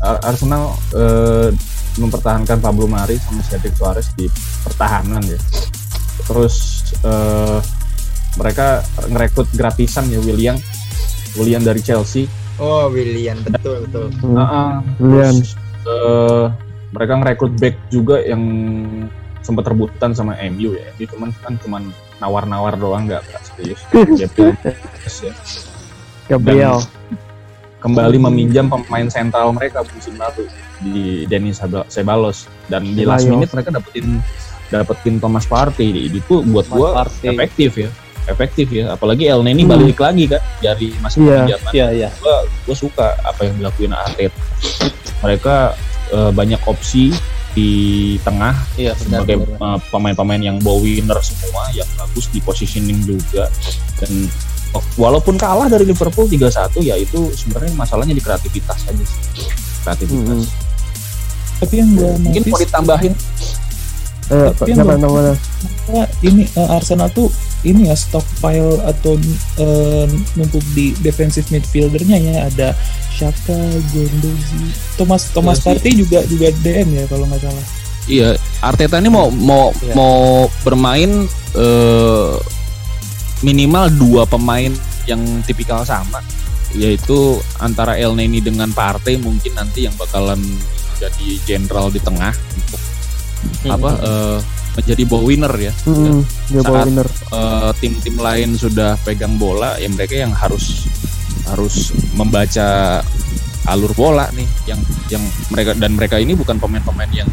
[0.00, 1.52] Arsenal eh,
[2.00, 4.26] mempertahankan Pablo Mari sama Cedric Suarez di
[4.64, 5.40] pertahanan ya.
[6.24, 7.58] Terus eh,
[8.40, 10.56] mereka ngerekrut gratisan ya William
[11.36, 12.24] William dari Chelsea.
[12.56, 14.06] Oh William betul betul.
[14.24, 14.36] Hmm.
[14.40, 14.72] Heeh.
[15.04, 15.36] William.
[15.36, 15.52] Terus,
[15.84, 16.46] eh,
[16.90, 18.42] mereka ngerekrut back juga yang
[19.44, 20.88] sempat rebutan sama MU ya.
[20.96, 21.82] Ini cuman kan cuman
[22.20, 23.80] nawar-nawar doang nggak serius.
[24.20, 24.56] Gabriel
[25.20, 25.32] ya.
[26.28, 26.78] Gabriel
[27.80, 30.44] kembali meminjam pemain sentral mereka musim lalu
[30.78, 34.20] di Denis Seba- Sebalos dan di last minute mereka dapetin
[34.68, 37.90] dapetin Thomas Partey itu buat gua efektif ya
[38.28, 39.72] efektif ya apalagi El Neni Hmm.
[39.74, 41.36] balik lagi kan dari masa Iya.
[41.42, 42.08] pinjaman Iya, iya.
[42.16, 44.36] gua gua suka apa yang dilakuin Arteta
[45.18, 45.74] mereka
[46.10, 47.10] eh, banyak opsi
[47.50, 47.70] di
[48.22, 49.26] tengah Iya, benar.
[49.26, 53.50] sebagai uh, pemain-pemain yang bawa winner semua yang bagus di positioning juga
[53.98, 54.30] dan
[54.94, 59.20] walaupun kalah dari Liverpool 3-1 ya itu sebenarnya masalahnya di kreativitas aja sih.
[59.82, 60.46] kreativitas Hmm.
[61.60, 63.12] Tapi yang gue mungkin mau ditambahin
[64.30, 64.86] eh, Tapi yang
[65.90, 67.28] Wah, ini eh, Arsenal tuh
[67.60, 69.20] ini ya stockpile atau
[70.38, 72.68] numpuk di defensive midfieldernya ya ada
[73.12, 73.58] Shaka,
[73.92, 74.64] Gondozi,
[74.96, 75.68] Thomas Thomas sih.
[75.68, 77.64] Partey juga juga DM ya kalau nggak salah.
[78.08, 78.28] Iya,
[78.64, 79.92] Arteta ini mau mau Iya.
[79.92, 82.32] mau bermain eh,
[83.40, 84.72] minimal dua pemain
[85.08, 86.20] yang tipikal sama,
[86.76, 90.38] yaitu antara El Neni dengan Partey mungkin nanti yang bakalan
[91.00, 92.80] jadi jenderal di tengah untuk
[93.72, 94.38] apa eh,
[94.76, 95.72] menjadi ball winner ya.
[95.88, 96.20] hmm,
[96.52, 97.08] dia bawa Saat- winner.
[97.08, 100.84] Eh, tim-tim lain sudah pegang bola, ya mereka yang harus
[101.48, 103.00] harus membaca
[103.68, 107.28] alur bola nih, yang yang mereka dan mereka ini bukan pemain-pemain yang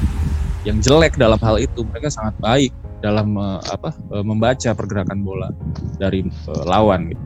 [0.64, 5.50] yang jelek dalam hal itu, mereka sangat baik dalam eh, apa eh, membaca pergerakan bola
[5.98, 7.14] dari eh, lawan.
[7.14, 7.24] Gitu.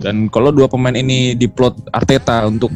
[0.00, 2.72] Dan kalau dua pemain ini diplot Arteta untuk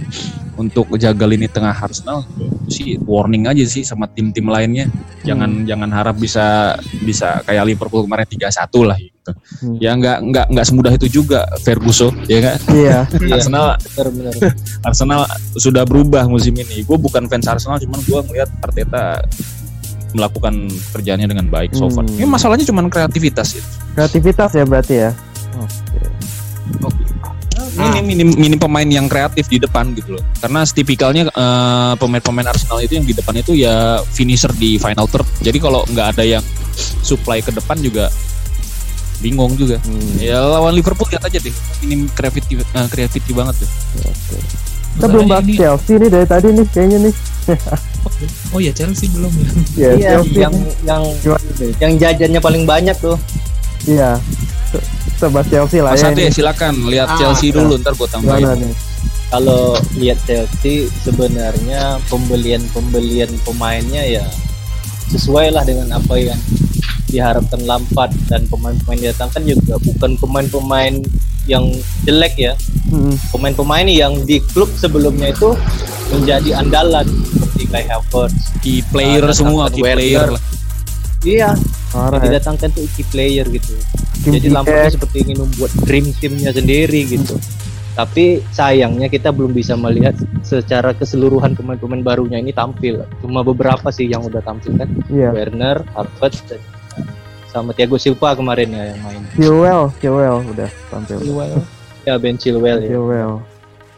[0.58, 2.26] untuk jaga lini tengah Arsenal,
[2.66, 4.90] sih warning aja sih sama tim-tim lainnya.
[5.22, 6.74] Jangan jangan harap bisa
[7.06, 9.32] bisa kayak Liverpool kemarin 3-1 lah gitu.
[9.78, 12.58] Ya nggak nggak nggak semudah itu juga Ferguson, ya kan?
[12.74, 12.98] Iya.
[13.28, 13.34] Iya.
[13.38, 14.32] Arsenal Benar-benar.
[14.82, 15.20] Arsenal
[15.54, 16.82] sudah berubah musim ini.
[16.82, 19.22] Gue bukan fans Arsenal, cuman gue melihat Arteta
[20.16, 22.04] melakukan kerjaannya dengan baik so far.
[22.04, 22.16] Hmm.
[22.16, 23.68] Ini masalahnya cuman kreativitas itu.
[23.92, 25.10] Kreativitas ya berarti ya.
[27.78, 30.22] Minim, minim, minim pemain yang kreatif di depan gitu loh.
[30.40, 35.26] Karena tipikalnya eh, pemain-pemain Arsenal itu yang di depan itu ya finisher di final third.
[35.44, 36.44] Jadi kalau nggak ada yang
[37.04, 38.10] supply ke depan juga
[39.18, 39.78] bingung juga.
[39.82, 40.18] Hmm.
[40.18, 41.54] Ya lawan Liverpool lihat aja deh.
[41.84, 43.70] Minim kreativiti, eh, kreativiti banget tuh.
[44.98, 47.14] Kita belum bahas ini, Chelsea nih dari tadi nih kayaknya nih.
[48.50, 49.50] oh ya Chelsea belum ya.
[49.74, 51.02] Ya, Iya, Chelsea yang yang
[51.78, 53.14] yang jajannya paling banyak tuh.
[53.84, 54.18] Iya.
[55.18, 56.10] Coba Chelsea lah Mas ya.
[56.10, 56.32] Ade ini.
[56.32, 58.46] silakan lihat Ah, Chelsea dulu ntar gue tambahin.
[58.58, 58.74] nih?
[59.28, 64.24] Kalau lihat Chelsea sebenarnya pembelian-pembelian pemainnya ya
[65.08, 66.36] sesuai lah dengan apa yang
[67.06, 70.94] diharapkan Lampard dan pemain-pemain yang datangkan juga bukan pemain-pemain
[71.48, 71.64] yang
[72.04, 72.52] jelek ya.
[72.88, 73.12] Hmm.
[73.32, 75.52] pemain-pemain yang di klub sebelumnya itu
[76.08, 80.42] menjadi andalan seperti Kai Havertz Key player Ada semua, key player lah.
[81.20, 81.52] iya.
[81.92, 82.32] Parah ya.
[82.32, 83.76] didatangkan tuh key player gitu.
[84.24, 87.36] Kim jadi Lampard seperti ingin membuat dream teamnya sendiri gitu.
[87.98, 90.14] Tapi sayangnya kita belum bisa melihat
[90.46, 93.02] secara keseluruhan pemain-pemain barunya ini tampil.
[93.20, 94.88] Cuma beberapa sih yang udah tampil kan.
[95.10, 95.34] Iya.
[95.34, 96.60] Werner, Havertz dan
[97.48, 101.18] sama Thiago Silva kemarin ya yang main Chilwell, Chilwell udah tampil.
[102.04, 103.40] ya Ben Chilwell ya Chilwell.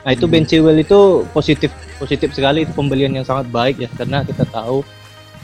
[0.00, 4.22] Nah itu Ben Chilwell itu positif positif sekali itu pembelian yang sangat baik ya karena
[4.24, 4.86] kita tahu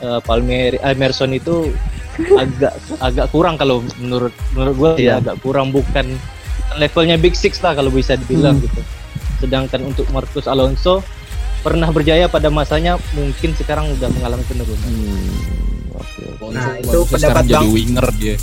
[0.01, 1.75] eh, Palmer Emerson itu
[2.43, 2.73] agak
[3.05, 6.17] agak kurang kalau menurut menurut gue ya agak kurang bukan
[6.81, 8.81] levelnya Big Six lah kalau bisa dibilang gitu.
[9.43, 11.05] Sedangkan untuk Marcus Alonso
[11.61, 14.87] pernah berjaya pada masanya mungkin sekarang udah mengalami penurunan.
[14.87, 15.66] Hmm,
[16.39, 16.53] Oke.
[16.53, 18.37] Nah, itu pendapat jadi Bang winger dia.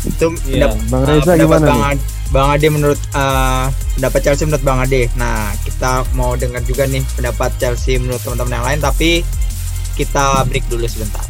[0.00, 0.72] itu Iya.
[0.72, 1.90] pendap- Bang uh, Reza pendapat gimana Bang, nih?
[1.92, 5.02] Ad- Bang Ade menurut uh, pendapat Chelsea menurut Bang Ade.
[5.14, 9.10] Nah, kita mau dengar juga nih pendapat Chelsea menurut teman-teman yang lain tapi
[9.92, 11.20] kita break dulu sebentar.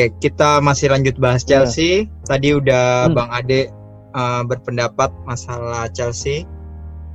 [0.00, 1.60] Oke, kita masih lanjut bahas Iya.
[1.60, 2.08] Chelsea.
[2.24, 3.20] Tadi udah Hmm.
[3.20, 3.68] Bang Ade
[4.16, 6.48] uh, berpendapat masalah Chelsea.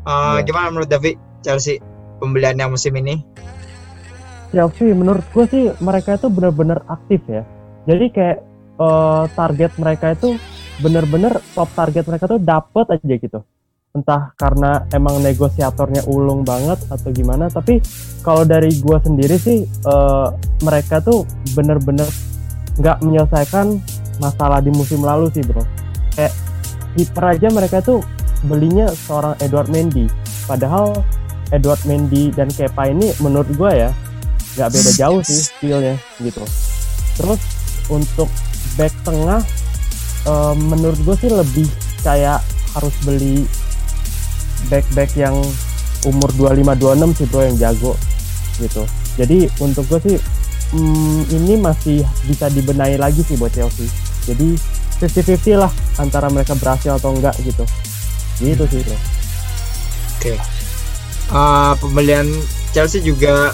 [0.05, 0.45] Uh, Iya.
[0.45, 1.81] Gimana menurut David Chelsea
[2.21, 3.25] pembelian yang musim ini?
[4.53, 7.41] Chelsea menurut gue sih mereka itu benar-benar aktif ya.
[7.89, 8.37] Jadi kayak
[8.75, 10.37] eh, target mereka itu
[10.77, 13.39] benar-benar top target mereka tuh dapet aja gitu.
[13.91, 17.49] Entah karena emang negosiatornya ulung banget atau gimana.
[17.49, 17.81] Tapi
[18.21, 20.27] kalau dari gue sendiri sih eh,
[20.61, 22.07] mereka tuh benar-benar
[22.79, 23.79] nggak menyelesaikan
[24.19, 25.63] masalah di musim lalu sih bro.
[26.15, 26.33] Kayak
[26.95, 27.99] kiper aja mereka tuh
[28.47, 30.07] belinya seorang Edward Mendy.
[30.45, 30.95] Padahal
[31.51, 33.89] Edward Mendy dan Kepa ini menurut gue ya
[34.55, 36.43] nggak beda jauh sih skillnya gitu.
[37.19, 37.41] Terus
[37.91, 38.29] untuk
[38.75, 39.41] back tengah
[40.27, 41.67] eh, menurut gue sih lebih
[42.03, 42.39] kayak
[42.75, 43.47] harus beli
[44.67, 45.35] back back yang
[46.05, 47.93] umur 25-26 sih bro yang jago
[48.61, 48.83] gitu.
[49.15, 50.17] Jadi untuk gue sih
[50.75, 53.87] hmm, ini masih bisa dibenahi lagi sih buat Chelsea.
[54.27, 54.59] Jadi
[54.99, 57.63] 50-50 lah antara mereka berhasil atau enggak gitu.
[58.43, 58.97] Gitu sih bro.
[61.29, 62.25] Uh, pembelian
[62.73, 63.53] Chelsea juga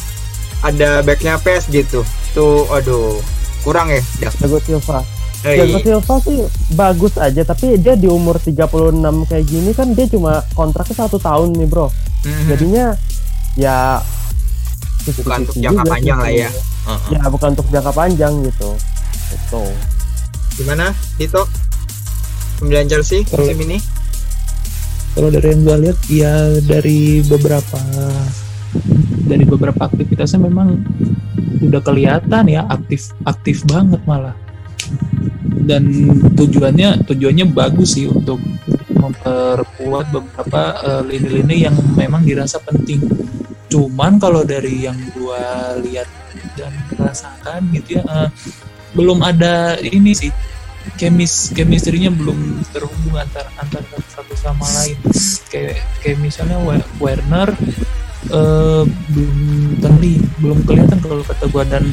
[0.66, 2.02] ada backnya PS gitu.
[2.32, 3.20] Tuh, aduh,
[3.62, 4.02] kurang ya.
[4.22, 5.04] Thiago Silva.
[5.44, 6.38] Eh, Thiago Silva sih
[6.78, 11.54] bagus aja tapi dia di umur 36 kayak gini kan dia cuma kontraknya satu tahun
[11.58, 11.88] nih bro.
[12.24, 12.48] mhm.
[12.50, 12.86] Jadinya
[13.60, 14.00] ya
[15.02, 16.50] bukan untuk 50-50 jangka panjang lah ya.
[16.88, 17.12] Uh-uh.
[17.14, 18.70] Ya bukan untuk jangka panjang gitu.
[19.32, 19.64] Gitu.
[20.62, 21.48] Gimana, Tito?
[22.62, 23.78] Pembelian Chelsea musim ini?
[25.12, 27.82] Kalau dari yang gue lihat ya dari beberapa
[29.28, 30.80] dari beberapa aktivitasnya memang
[31.62, 34.34] udah kelihatan ya aktif aktif banget malah
[35.68, 35.84] dan
[36.34, 38.40] tujuannya tujuannya bagus sih untuk
[38.92, 43.02] memperkuat beberapa eh, lini-lini yang memang dirasa penting.
[43.72, 46.08] Cuman kalau dari yang gua lihat
[46.62, 48.30] dan rasakan gitu ya eh,
[48.94, 50.30] belum ada ini sih
[50.98, 54.98] kemis chemistry-nya belum terhubung antar antar satu sama lain
[55.54, 56.58] kayak kayak misalnya
[56.98, 57.54] Werner
[58.30, 59.38] eh, belum
[59.82, 61.86] terlihat belum kelihatan kalau kata gua dan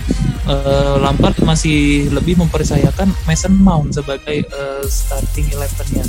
[0.48, 6.04] eh, Lampard masih lebih mempercayakan Mason Mount sebagai eh, starting eleven-nya.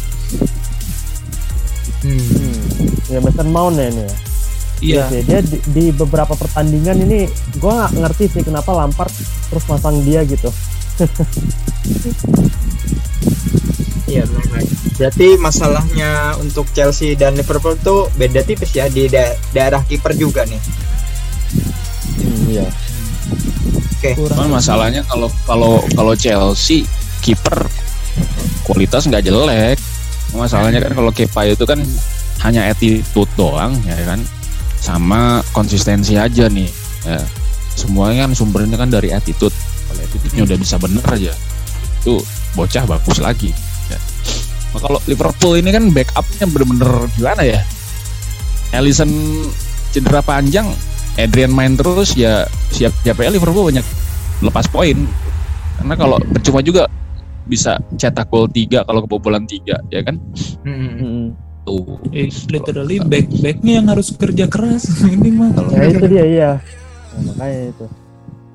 [1.99, 2.63] Hmm.
[3.11, 4.28] Ya Mason Mount ya ini ya.
[4.79, 7.27] Iya, sih, dia di, di beberapa pertandingan ini
[7.59, 9.11] gue nggak ngerti sih kenapa Lampard
[9.51, 10.49] terus masang dia gitu.
[14.09, 14.65] Iya benar.
[14.97, 20.49] Berarti masalahnya untuk Chelsea dan Liverpool tuh beda tipis ya di da- daerah kiper juga
[20.49, 20.57] nih.
[22.17, 22.65] Hmm, iya.
[23.77, 24.17] Oke.
[24.17, 26.89] kurang Cuman masalahnya kalau kalau kalau Chelsea
[27.21, 27.69] kiper
[28.65, 29.77] kualitas nggak jelek.
[30.33, 31.81] Masalahnya kan kalau Kepa itu kan
[32.45, 34.21] hanya attitude doang ya kan,
[34.79, 36.69] sama konsistensi aja nih.
[37.05, 37.19] Ya.
[37.75, 39.53] Semuanya kan sumbernya kan dari attitude.
[39.89, 41.33] Kalau attitude-nya udah bisa bener aja,
[42.03, 42.13] itu
[42.53, 43.51] bocah bagus lagi.
[43.89, 43.99] Ya.
[44.75, 47.59] Nah, kalau Liverpool ini kan backupnya bener-bener gimana ya?
[48.69, 49.09] Alisson
[49.89, 50.69] cedera panjang,
[51.17, 53.83] Adrian main terus ya siap siapa ya Liverpool banyak
[54.39, 54.95] lepas poin
[55.79, 56.87] karena kalau percuma juga
[57.49, 60.15] bisa cetak gol 3 kalau kebobolan 3 ya kan
[60.63, 60.91] Hmm.
[60.95, 61.25] Hmm.
[61.69, 66.25] Tuh eh, literally back backnya yang harus kerja keras ini mah kalau Ya itu dia
[66.25, 66.51] iya.
[67.13, 67.85] Nah, makanya itu.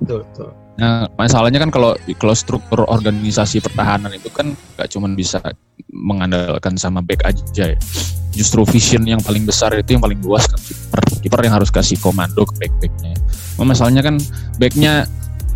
[0.03, 0.51] Betul, betul.
[0.75, 5.39] nah masalahnya kan kalau kalau struktur organisasi pertahanan itu kan gak cuma bisa
[5.87, 7.79] mengandalkan sama back aja ya
[8.35, 11.95] justru vision yang paling besar itu yang paling luas kan kiper kiper yang harus kasih
[12.03, 13.15] komando ke back backnya
[13.55, 14.19] nah, masalahnya kan
[14.59, 15.07] backnya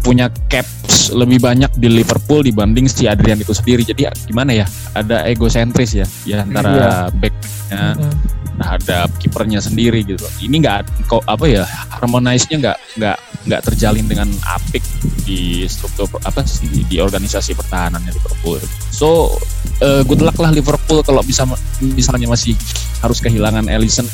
[0.03, 4.67] punya caps lebih banyak di Liverpool dibanding si Adrian itu sendiri jadi ya, gimana ya
[4.95, 8.17] ada egosentris ya ya antara backnya Hmm.
[8.59, 10.25] terhadap kipernya sendiri gitu.
[10.43, 11.63] Ini nggak kok apa ya
[11.95, 14.83] harmonize-nya nggak nggak nggak terjalin dengan apik
[15.23, 18.59] di struktur apa sih di organisasi pertahanannya Liverpool.
[18.91, 19.39] So
[19.79, 21.47] eh, good luck lah Liverpool kalau bisa
[21.79, 22.59] misalnya masih
[22.99, 24.09] harus kehilangan Alisson.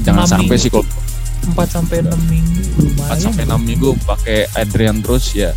[0.00, 0.88] Jangan Enam sampai sih kalau
[1.42, 3.18] 4 sampai 6 minggu 4 lumayan.
[3.20, 5.50] sampai 6 minggu pakai Adrian terus ya.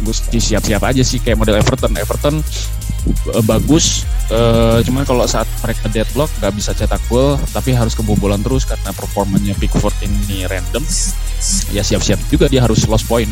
[0.00, 1.92] Gue siap-siap aja sih kayak model Everton.
[1.94, 2.34] Everton
[3.36, 8.40] eh, bagus eh, cuman kalau saat mereka deadlock nggak bisa cetak gol tapi harus kebobolan
[8.40, 10.82] terus karena performanya Pickford ini random.
[11.72, 13.30] Ya siap-siap juga dia harus lost point.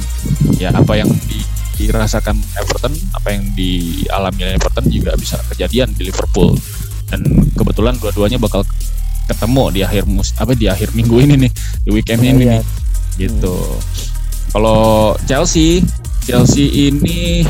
[0.61, 1.47] Ya apa yang di-
[1.79, 6.59] dirasakan Everton apa yang dialami Everton juga bisa kejadian di Liverpool.
[7.09, 7.25] Dan
[7.57, 8.61] kebetulan dua-duanya bakal
[9.29, 11.53] ketemu di akhir mus apa di akhir minggu ini nih
[11.85, 12.59] di weekend ini Iya.
[12.59, 12.61] nih
[13.19, 13.57] gitu.
[14.49, 15.85] Kalau Chelsea,
[16.25, 17.45] Chelsea ini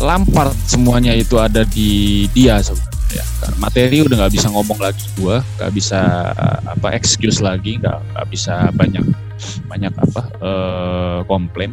[0.00, 2.92] Lampard semuanya itu ada di dia sebenarnya.
[3.14, 3.24] Ya.
[3.62, 6.00] Materi udah nggak bisa ngomong lagi gua, nggak bisa
[6.66, 9.04] apa excuse lagi, nggak bisa banyak
[9.70, 11.70] banyak apa eh, komplain,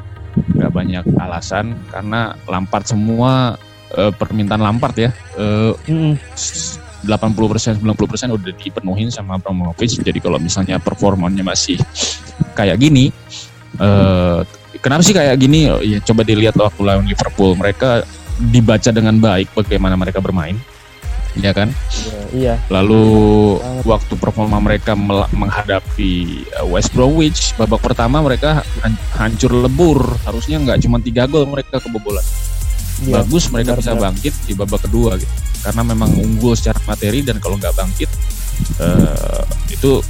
[0.54, 3.58] nggak banyak alasan karena Lampard semua
[3.98, 5.10] eh, permintaan Lampard ya.
[5.40, 6.14] Mm-mm.
[7.04, 9.98] 80% 90% udah dipenuhin sama Abramovich.
[9.98, 11.82] Jadi kalau misalnya performanya masih
[12.54, 13.10] kayak gini
[13.80, 14.40] eh
[14.82, 15.70] kenapa sih kayak gini?
[15.86, 17.58] Ya coba dilihat waktu lawan Liverpool.
[17.58, 18.04] Mereka
[18.52, 20.58] dibaca dengan baik bagaimana mereka bermain.
[21.40, 21.72] Ya kan?
[21.72, 22.56] Iya, iya.
[22.68, 23.08] Lalu
[23.56, 23.84] Banget.
[23.88, 25.00] waktu performa mereka
[25.32, 30.04] menghadapi uh, West Bromwich babak pertama mereka han- hancur lebur.
[30.28, 32.24] Harusnya nggak cuma tiga gol mereka kebobolan
[33.02, 33.14] Iya.
[33.18, 34.14] bagus mereka bisa benar-benar.
[34.14, 38.10] bangkit di babak kedua gitu karena memang unggul secara materi dan kalau nggak bangkit
[38.78, 39.42] eh,
[39.72, 40.02] itu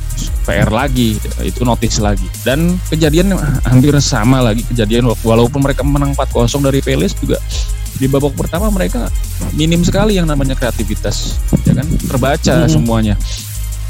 [0.43, 3.31] PR lagi itu notice lagi dan kejadian
[3.63, 7.39] hampir sama lagi kejadian walaupun mereka menang 4-0 dari Palace juga
[7.95, 9.07] di babak pertama mereka
[9.53, 12.71] minim sekali yang namanya kreativitas ya kan terbaca Mhm.
[12.71, 13.15] semuanya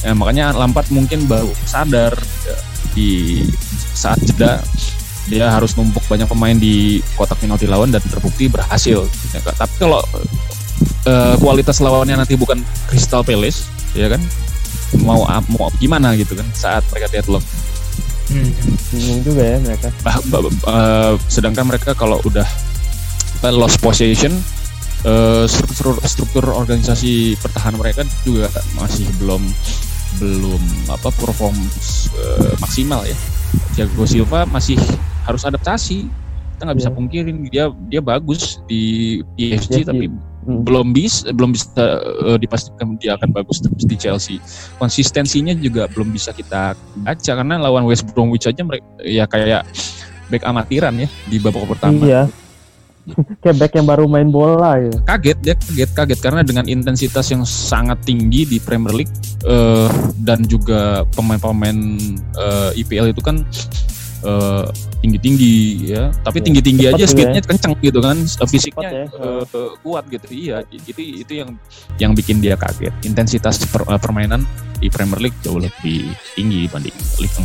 [0.04, 2.14] ya, makanya Lampard mungkin baru sadar
[2.46, 2.58] ya,
[2.92, 3.42] di
[3.96, 4.60] saat jeda
[5.30, 9.06] dia harus numpuk banyak pemain di kotak penalti lawan dan terbukti berhasil.
[9.34, 9.56] Ya, Kak.
[9.60, 10.02] tapi kalau
[11.06, 14.22] eh, kualitas lawannya nanti bukan Crystal Palace, ya kan?
[15.02, 17.46] Mau mau gimana gitu kan saat mereka deadlock.
[18.32, 18.52] Hmm.
[18.96, 19.88] Bingung juga ya mereka.
[20.02, 22.48] Bah- bah- eh, sedangkan mereka kalau udah
[23.44, 24.32] eh, lost possession
[25.06, 29.44] eh, struktur struktur organisasi pertahanan mereka juga masih belum
[30.20, 30.62] belum
[30.92, 31.56] apa perform
[32.20, 33.18] eh, maksimal ya.
[33.76, 34.80] Thiago Silva masih
[35.24, 36.08] harus adaptasi.
[36.56, 36.98] Kita nggak bisa Iya.
[36.98, 38.82] pungkirin dia dia bagus di
[39.36, 39.88] PSG PSG.
[39.88, 40.06] tapi
[40.42, 40.66] Hmm.
[40.66, 44.42] belum bisa belum bisa eh, dipastikan dia akan bagus terus di Chelsea.
[44.82, 49.70] Konsistensinya juga belum bisa kita baca karena lawan West Bromwich aja mereka ya kayak
[50.34, 52.02] back amatiran ya di babak pertama.
[52.02, 52.22] Iya.
[53.42, 54.98] kayak back yang baru main bola gitu.
[55.06, 59.14] kaget dia kaget kaget karena dengan intensitas yang sangat tinggi di Premier League
[59.46, 59.90] eh,
[60.22, 61.78] dan juga pemain-pemain
[62.34, 63.46] eh, IPL itu kan
[64.22, 64.66] eh,
[65.02, 65.56] tinggi-tinggi
[65.90, 66.14] ya.
[66.22, 69.06] Tapi Iya, tinggi-tinggi aja speednya kenceng gitu kan eh, fisiknya ya.
[69.10, 69.44] eh,
[69.82, 70.26] kuat gitu.
[70.30, 71.50] Iya itu itu yang
[71.98, 72.94] yang bikin dia kaget.
[73.04, 74.46] Intensitas per- eh, permainan
[74.82, 77.44] di Premier League jauh lebih tinggi dibanding Liga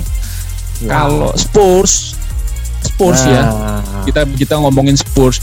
[0.77, 0.93] Ya.
[0.93, 2.13] kalau Spurs
[2.85, 3.43] Spurs ya.
[3.49, 5.41] Nah, kita kita ngomongin Spurs.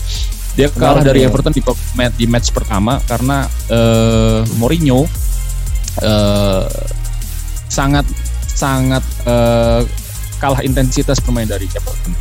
[0.54, 1.30] Dia kalah Menarik dari nih.
[1.34, 1.62] Everton di,
[2.14, 5.10] di match pertama karena eh, Mourinho
[5.98, 6.66] eh,
[7.66, 8.06] sangat
[8.46, 9.82] sangat eh,
[10.44, 12.12] kalah intensitas bermain dari Everton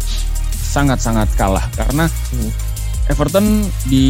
[0.55, 2.53] sangat sangat kalah karena Hmm.
[3.03, 4.05] Everton di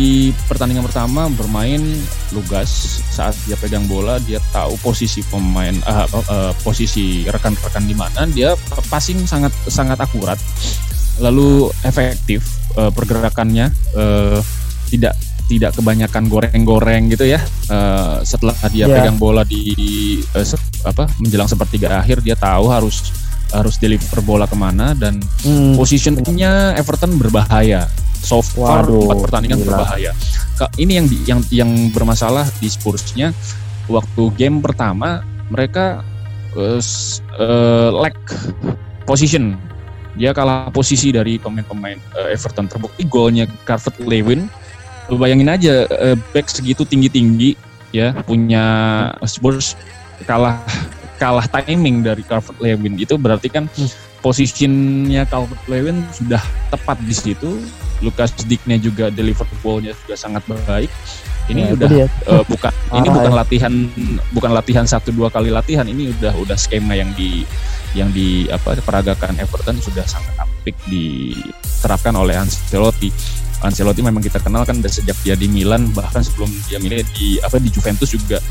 [0.46, 1.80] pertandingan pertama bermain
[2.30, 2.68] lugas
[3.08, 8.52] saat dia pegang bola dia tahu posisi pemain eh, eh, posisi rekan-rekan di mana dia
[8.86, 10.36] passing sangat sangat akurat
[11.18, 12.44] lalu efektif
[12.74, 14.38] eh, pergerakannya eh,
[14.88, 15.16] tidak
[15.48, 19.00] tidak kebanyakan goreng-goreng gitu ya Eh, setelah dia Iya.
[19.00, 23.08] pegang bola di se- apa menjelang sepertiga akhir dia tahu harus
[23.52, 27.86] harus deliver bola ke mana dan hmm, positioningnya Everton berbahaya.
[28.22, 29.68] So far Waduh, empat pertandingan gila.
[29.82, 30.10] berbahaya.
[30.78, 33.34] Ini yang yang yang bermasalah di Spursnya
[33.90, 36.06] waktu game pertama mereka
[36.78, 38.14] s- eh, lack
[39.04, 39.58] position.
[40.14, 42.70] Dia kalah posisi dari pemain-pemain eh, Everton.
[42.70, 44.46] Terbukti golnya Carvet Lewin.
[45.10, 47.58] Lu bayangin aja eh, back segitu tinggi-tinggi
[47.90, 48.64] ya punya
[49.26, 49.74] Spurs
[50.24, 50.62] kalah
[51.22, 53.86] kalah timing dari Calvert Lewin itu berarti kan Hmm.
[54.18, 57.62] posisinya Calvert Lewin sudah tepat di situ.
[58.02, 60.90] Lucas Digne juga deliver ball-nya juga sangat baik.
[61.46, 63.38] Ini Nah, itu udah eh, bukan ini Parah bukan ya.
[63.46, 63.72] latihan
[64.30, 67.46] bukan latihan satu dua kali latihan ini udah udah skema yang di
[67.94, 73.10] yang di apa peragakan Everton sudah sangat apik diterapkan oleh Ancelotti.
[73.62, 77.38] Ancelotti memang kita kenal kan dari sejak dia di Milan bahkan sebelum dia milih di
[77.38, 78.42] apa di Juventus juga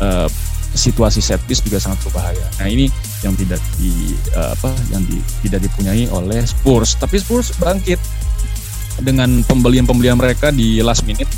[0.00, 0.28] eh,
[0.70, 2.44] situasi set piece juga sangat berbahaya.
[2.56, 2.86] Nah ini
[3.20, 3.92] yang tidak di
[4.30, 6.94] eh, apa yang di- tidak dipunyai oleh Spurs.
[6.94, 7.98] Tapi Spurs bangkit
[8.98, 11.30] dengan pembelian-pembelian mereka di last minute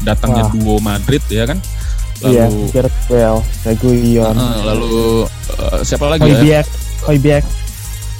[0.00, 0.52] datangnya Wah.
[0.52, 1.58] duo Madrid ya kan.
[2.18, 4.96] Iya, Lalu Gareth Bale, Reguilon, eh, lalu
[5.52, 6.32] eh, siapa lagi ya?
[6.32, 6.66] Hojbjerg,
[7.02, 7.44] Hojbjerg,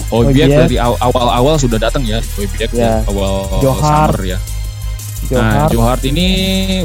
[0.06, 0.60] Hojbjerg Hojbjerg.
[0.62, 3.00] dari aw- awal-awal sudah datang ya Hojbjerg Ya.
[3.00, 4.12] ya, awal Johar.
[4.12, 4.38] summer ya.
[5.28, 6.26] Nah, Johar, Johar ini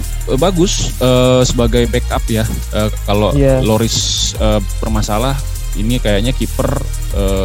[0.02, 2.44] eh, bagus eh, sebagai backup ya.
[2.74, 3.62] Eh, kalau Iya.
[3.62, 3.98] Loris
[4.36, 5.38] eh, bermasalah,
[5.74, 6.68] ini kayaknya kiper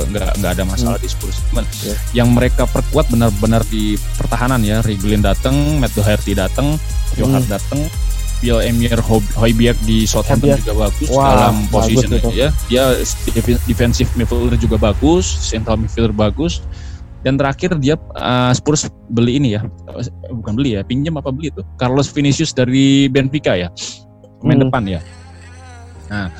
[0.06, 1.42] nggak nggak ada masalah di Spurs.
[1.50, 1.94] Cuman Iya.
[2.14, 4.78] yang mereka perkuat benar-benar di pertahanan ya.
[4.80, 6.78] Reguilin datang, Matt Doherty datang,
[7.14, 7.50] Johar Hmm.
[7.50, 7.80] datang.
[8.36, 9.00] Bill Emir
[9.32, 12.28] Hojbjerg di Southampton juga bagus Wah, dalam position itu.
[12.36, 12.52] ya.
[12.68, 12.92] Dia
[13.32, 16.60] def- defensive midfielder juga bagus, central midfielder bagus.
[17.26, 19.66] Dan terakhir dia uh, Spurs beli ini ya,
[20.30, 21.66] bukan beli ya, pinjam apa beli tuh?
[21.74, 23.66] Carlos Vinicius dari Benfica ya,
[24.38, 24.64] pemain Hmm.
[24.70, 25.00] depan ya.
[26.06, 26.30] Nah,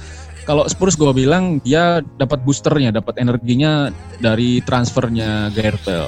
[0.47, 3.91] kalau Spurs gue bilang dia dapat boosternya, dapat energinya
[4.23, 6.07] dari transfernya Gareth Bale,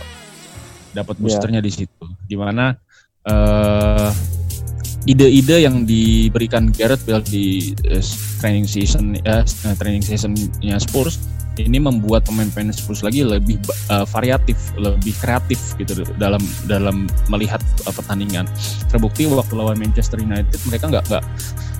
[0.94, 1.22] dapat Iya.
[1.26, 2.70] boosternya di situ, di mana
[3.26, 4.14] eh
[5.08, 8.04] ide-ide yang diberikan Gareth Bale di eh,
[8.38, 11.16] training season ya eh, training seasonnya Spurs
[11.64, 13.58] ini membuat pemain-pemain Spurs lagi lebih
[13.90, 16.40] eh, variatif, lebih kreatif gitu dalam
[16.70, 18.46] dalam melihat eh, pertandingan.
[18.92, 21.24] Terbukti waktu lawan Manchester United mereka nggak nggak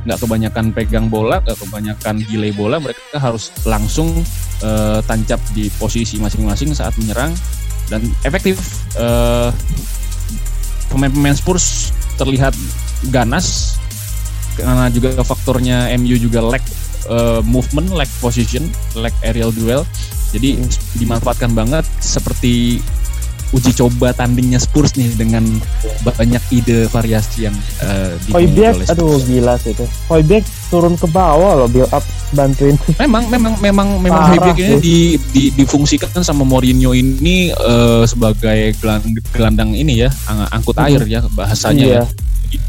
[0.09, 4.11] nggak kebanyakan pegang bola, nggak kebanyakan delay bola, mereka harus langsung
[4.62, 7.35] eh, tancap di posisi masing-masing saat menyerang
[7.93, 8.59] dan efektif.
[8.97, 9.51] Eh,
[10.89, 12.57] pemain-pemain Spurs terlihat
[13.12, 13.79] ganas
[14.59, 16.66] karena juga faktornya MU juga lack
[17.07, 18.66] uh, movement, lack position,
[18.99, 19.86] lack aerial duel.
[20.34, 20.61] Jadi
[21.01, 22.82] dimanfaatkan banget seperti
[23.49, 25.40] uji coba tandingnya Spurs nih dengan
[26.05, 29.84] banyak ide variasi yang uh, oleh aduh gila sih itu.
[30.07, 32.76] Hojbjerg turun ke bawah loh, build up bantuin.
[33.01, 34.96] Memang memang memang memang Hojbjerg ini di,
[35.32, 40.84] di, difungsikan sama Mourinho ini uh, sebagai geland- gelandang ini ya, ang- angkut Mhm.
[40.84, 42.01] air ya bahasanya Iya.
[42.01, 42.05] ya.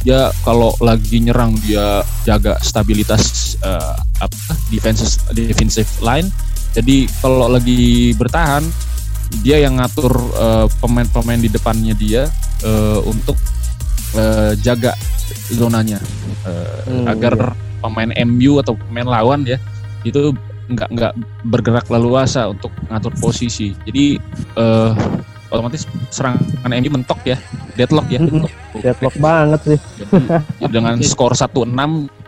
[0.03, 6.27] dia kalau lagi nyerang dia jaga stabilitas eh, apa defensive defensive line
[6.75, 8.59] jadi kalau lagi bertahan
[9.41, 12.25] dia yang ngatur eh, pemain-pemain di depannya dia
[12.61, 13.37] eh, untuk
[14.13, 14.93] eh, jaga
[15.49, 16.01] zonanya
[16.45, 19.55] eh, Hmm, agar pemain MU atau pemain lawan ya
[20.01, 20.33] itu
[20.69, 21.13] nggak nggak
[21.45, 23.73] bergerak leluasa untuk ngatur posisi.
[23.85, 24.17] Jadi
[24.55, 24.91] eh,
[25.49, 27.37] otomatis serangan MU mentok ya
[27.73, 28.21] deadlock ya.
[28.21, 29.13] Untuk- Deadlock.
[29.17, 29.79] banget sih.
[30.61, 31.65] jadi, dengan skor 1-6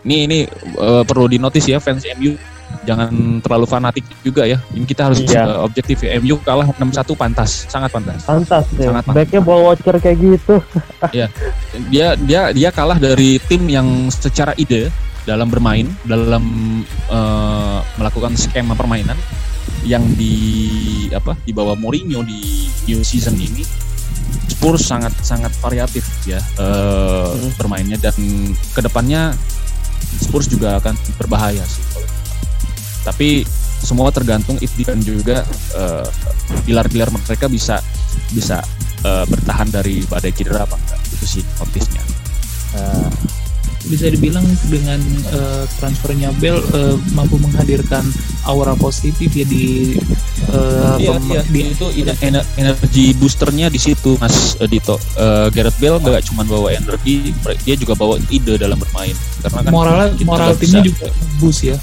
[0.04, 0.40] ini ini
[0.78, 2.34] eh, perlu dinotis ya fans MU
[2.84, 4.58] jangan terlalu fanatik juga ya.
[4.74, 5.46] Ini kita harus Iya.
[5.46, 6.18] eh, objektif ya.
[6.18, 8.26] MU kalah 6-1 pantas, sangat pantas.
[8.26, 8.90] Pantas ya.
[8.90, 9.18] Sangat pantas.
[9.22, 10.56] Backnya ball watcher kayak gitu.
[11.92, 14.92] Dia dia dia kalah dari tim yang secara ide
[15.24, 16.44] dalam bermain, dalam
[17.08, 19.16] eh, melakukan skema permainan
[19.86, 20.36] yang di
[21.14, 23.66] apa di bawah Mourinho di new season ini
[24.46, 28.14] Spurs sangat sangat variatif ya eh, bermainnya dan
[28.74, 29.34] ke depannya
[30.22, 32.01] Spurs juga akan berbahaya sih.
[33.02, 33.44] Tapi
[33.82, 35.42] semua tergantung Ifdi dan juga
[35.74, 36.06] eh,
[36.64, 37.82] pilar-pilar mereka bisa
[38.30, 38.62] bisa
[39.02, 42.04] eh, bertahan dari badai cedera apa enggak itu sih notisnya.
[42.72, 43.10] Nah,
[43.82, 45.02] bisa dibilang dengan
[45.34, 48.06] eh, transfernya Bell eh, mampu menghadirkan
[48.46, 49.98] aura positif ya di
[50.54, 51.86] eh, Iya, pem- iya, di- itu
[52.22, 55.02] ener- energi boosternya di situ Mas Dito.
[55.18, 57.34] Eh, Gareth Bale gak cuma bawa energi,
[57.66, 59.18] dia juga bawa ide dalam bermain.
[59.42, 61.08] Karena kan moral moral timnya bisa- juga
[61.42, 61.76] boost ya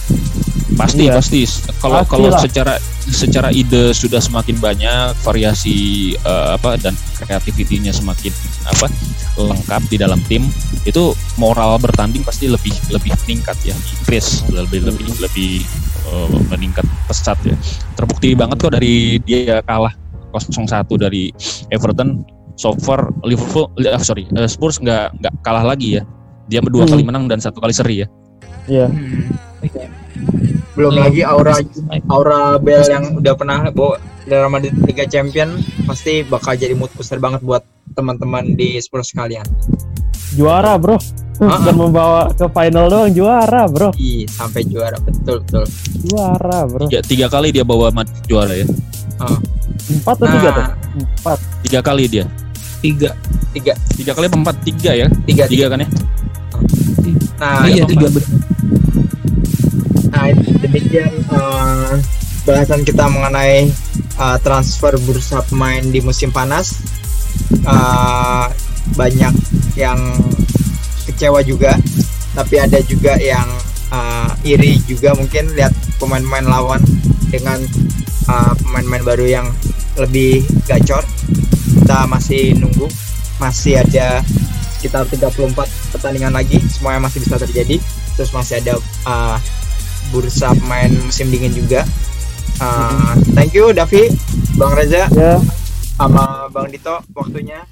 [0.79, 1.19] pasti Iya.
[1.19, 1.43] pasti.
[1.77, 2.39] Kalau Pasti kalau lah.
[2.39, 5.77] secara secara ide sudah semakin banyak, variasi
[6.15, 8.31] eh, apa dan kreativitinya semakin
[8.65, 8.87] apa
[9.37, 10.47] lengkap di dalam tim,
[10.85, 15.53] itu moral bertanding pasti lebih lebih meningkat ya, increase lebih lebih lebih
[16.07, 17.59] eh, meningkat pesat ya.
[17.93, 19.93] Terbukti banget kok dari dia kalah
[20.31, 21.35] 0-1 dari
[21.69, 22.23] Everton.
[22.55, 26.03] So far Liverpool, eh, sorry eh, Spurs nggak nggak kalah lagi ya.
[26.47, 26.93] Dia dua Hmm.
[26.93, 28.07] kali menang dan satu kali seri ya.
[28.67, 28.87] Iya.
[30.79, 31.03] Belum Hmm.
[31.03, 31.55] lagi aura
[32.09, 37.19] aura Bell yang udah pernah bawa Real Madrid Liga Champion pasti bakal jadi mood booster
[37.19, 39.43] banget buat teman-teman di Spurs sekalian.
[40.31, 41.01] Juara, Bro.
[41.41, 43.91] Ah, Bukan membawa ke final doang juara, Bro.
[43.97, 45.65] Ih, sampai juara betul betul.
[46.05, 46.87] Juara, Bro.
[46.87, 48.67] Tiga, tiga kali dia bawa Madrid juara ya.
[49.19, 49.35] Ah,
[49.89, 50.63] Empat atau tiga tuh?
[50.63, 51.39] nah, Empat.
[51.65, 52.25] Tiga kali dia.
[52.79, 53.11] tiga
[53.51, 55.07] tiga Tiga kali empat tiga ya?
[55.27, 55.45] tiga tiga.
[55.49, 55.89] Tiga kan ya?
[57.39, 58.23] Nah, iya tiga Nah,
[60.59, 61.93] demikian eh,
[62.49, 63.69] bahasan kita mengenai
[64.19, 66.79] eh, transfer bursa pemain di musim panas.
[67.53, 68.47] Eh,
[68.97, 69.35] banyak
[69.77, 70.01] yang
[71.07, 71.77] kecewa juga,
[72.33, 73.47] tapi ada juga yang
[73.93, 76.83] eh, iri juga mungkin lihat pemain-pemain lawan
[77.29, 77.61] dengan
[78.61, 79.47] pemain-pemain baru yang
[79.97, 81.01] lebih gacor.
[81.81, 82.85] Kita masih nunggu,
[83.41, 84.21] masih ada
[84.79, 85.57] sekitar 34
[85.97, 87.77] pertandingan lagi, semuanya masih bisa terjadi.
[88.15, 88.75] Terus masih ada
[89.09, 89.37] eh,
[90.11, 91.85] bursa pemain musim dingin juga.
[92.59, 94.11] Uh, thank you Davi,
[94.59, 95.39] Bang Reza, Ya.
[95.95, 97.63] sama Bang Dito waktunya.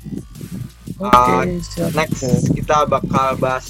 [0.97, 2.24] oke Uh, siap next
[2.57, 3.68] kita bakal bahas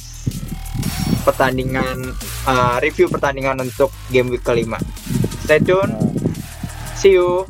[1.27, 2.15] pertandingan
[2.47, 4.79] uh, review pertandingan untuk game week kelima.
[5.43, 5.91] Stay tune.
[6.95, 7.47] See you.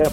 [0.00, 0.12] Yap.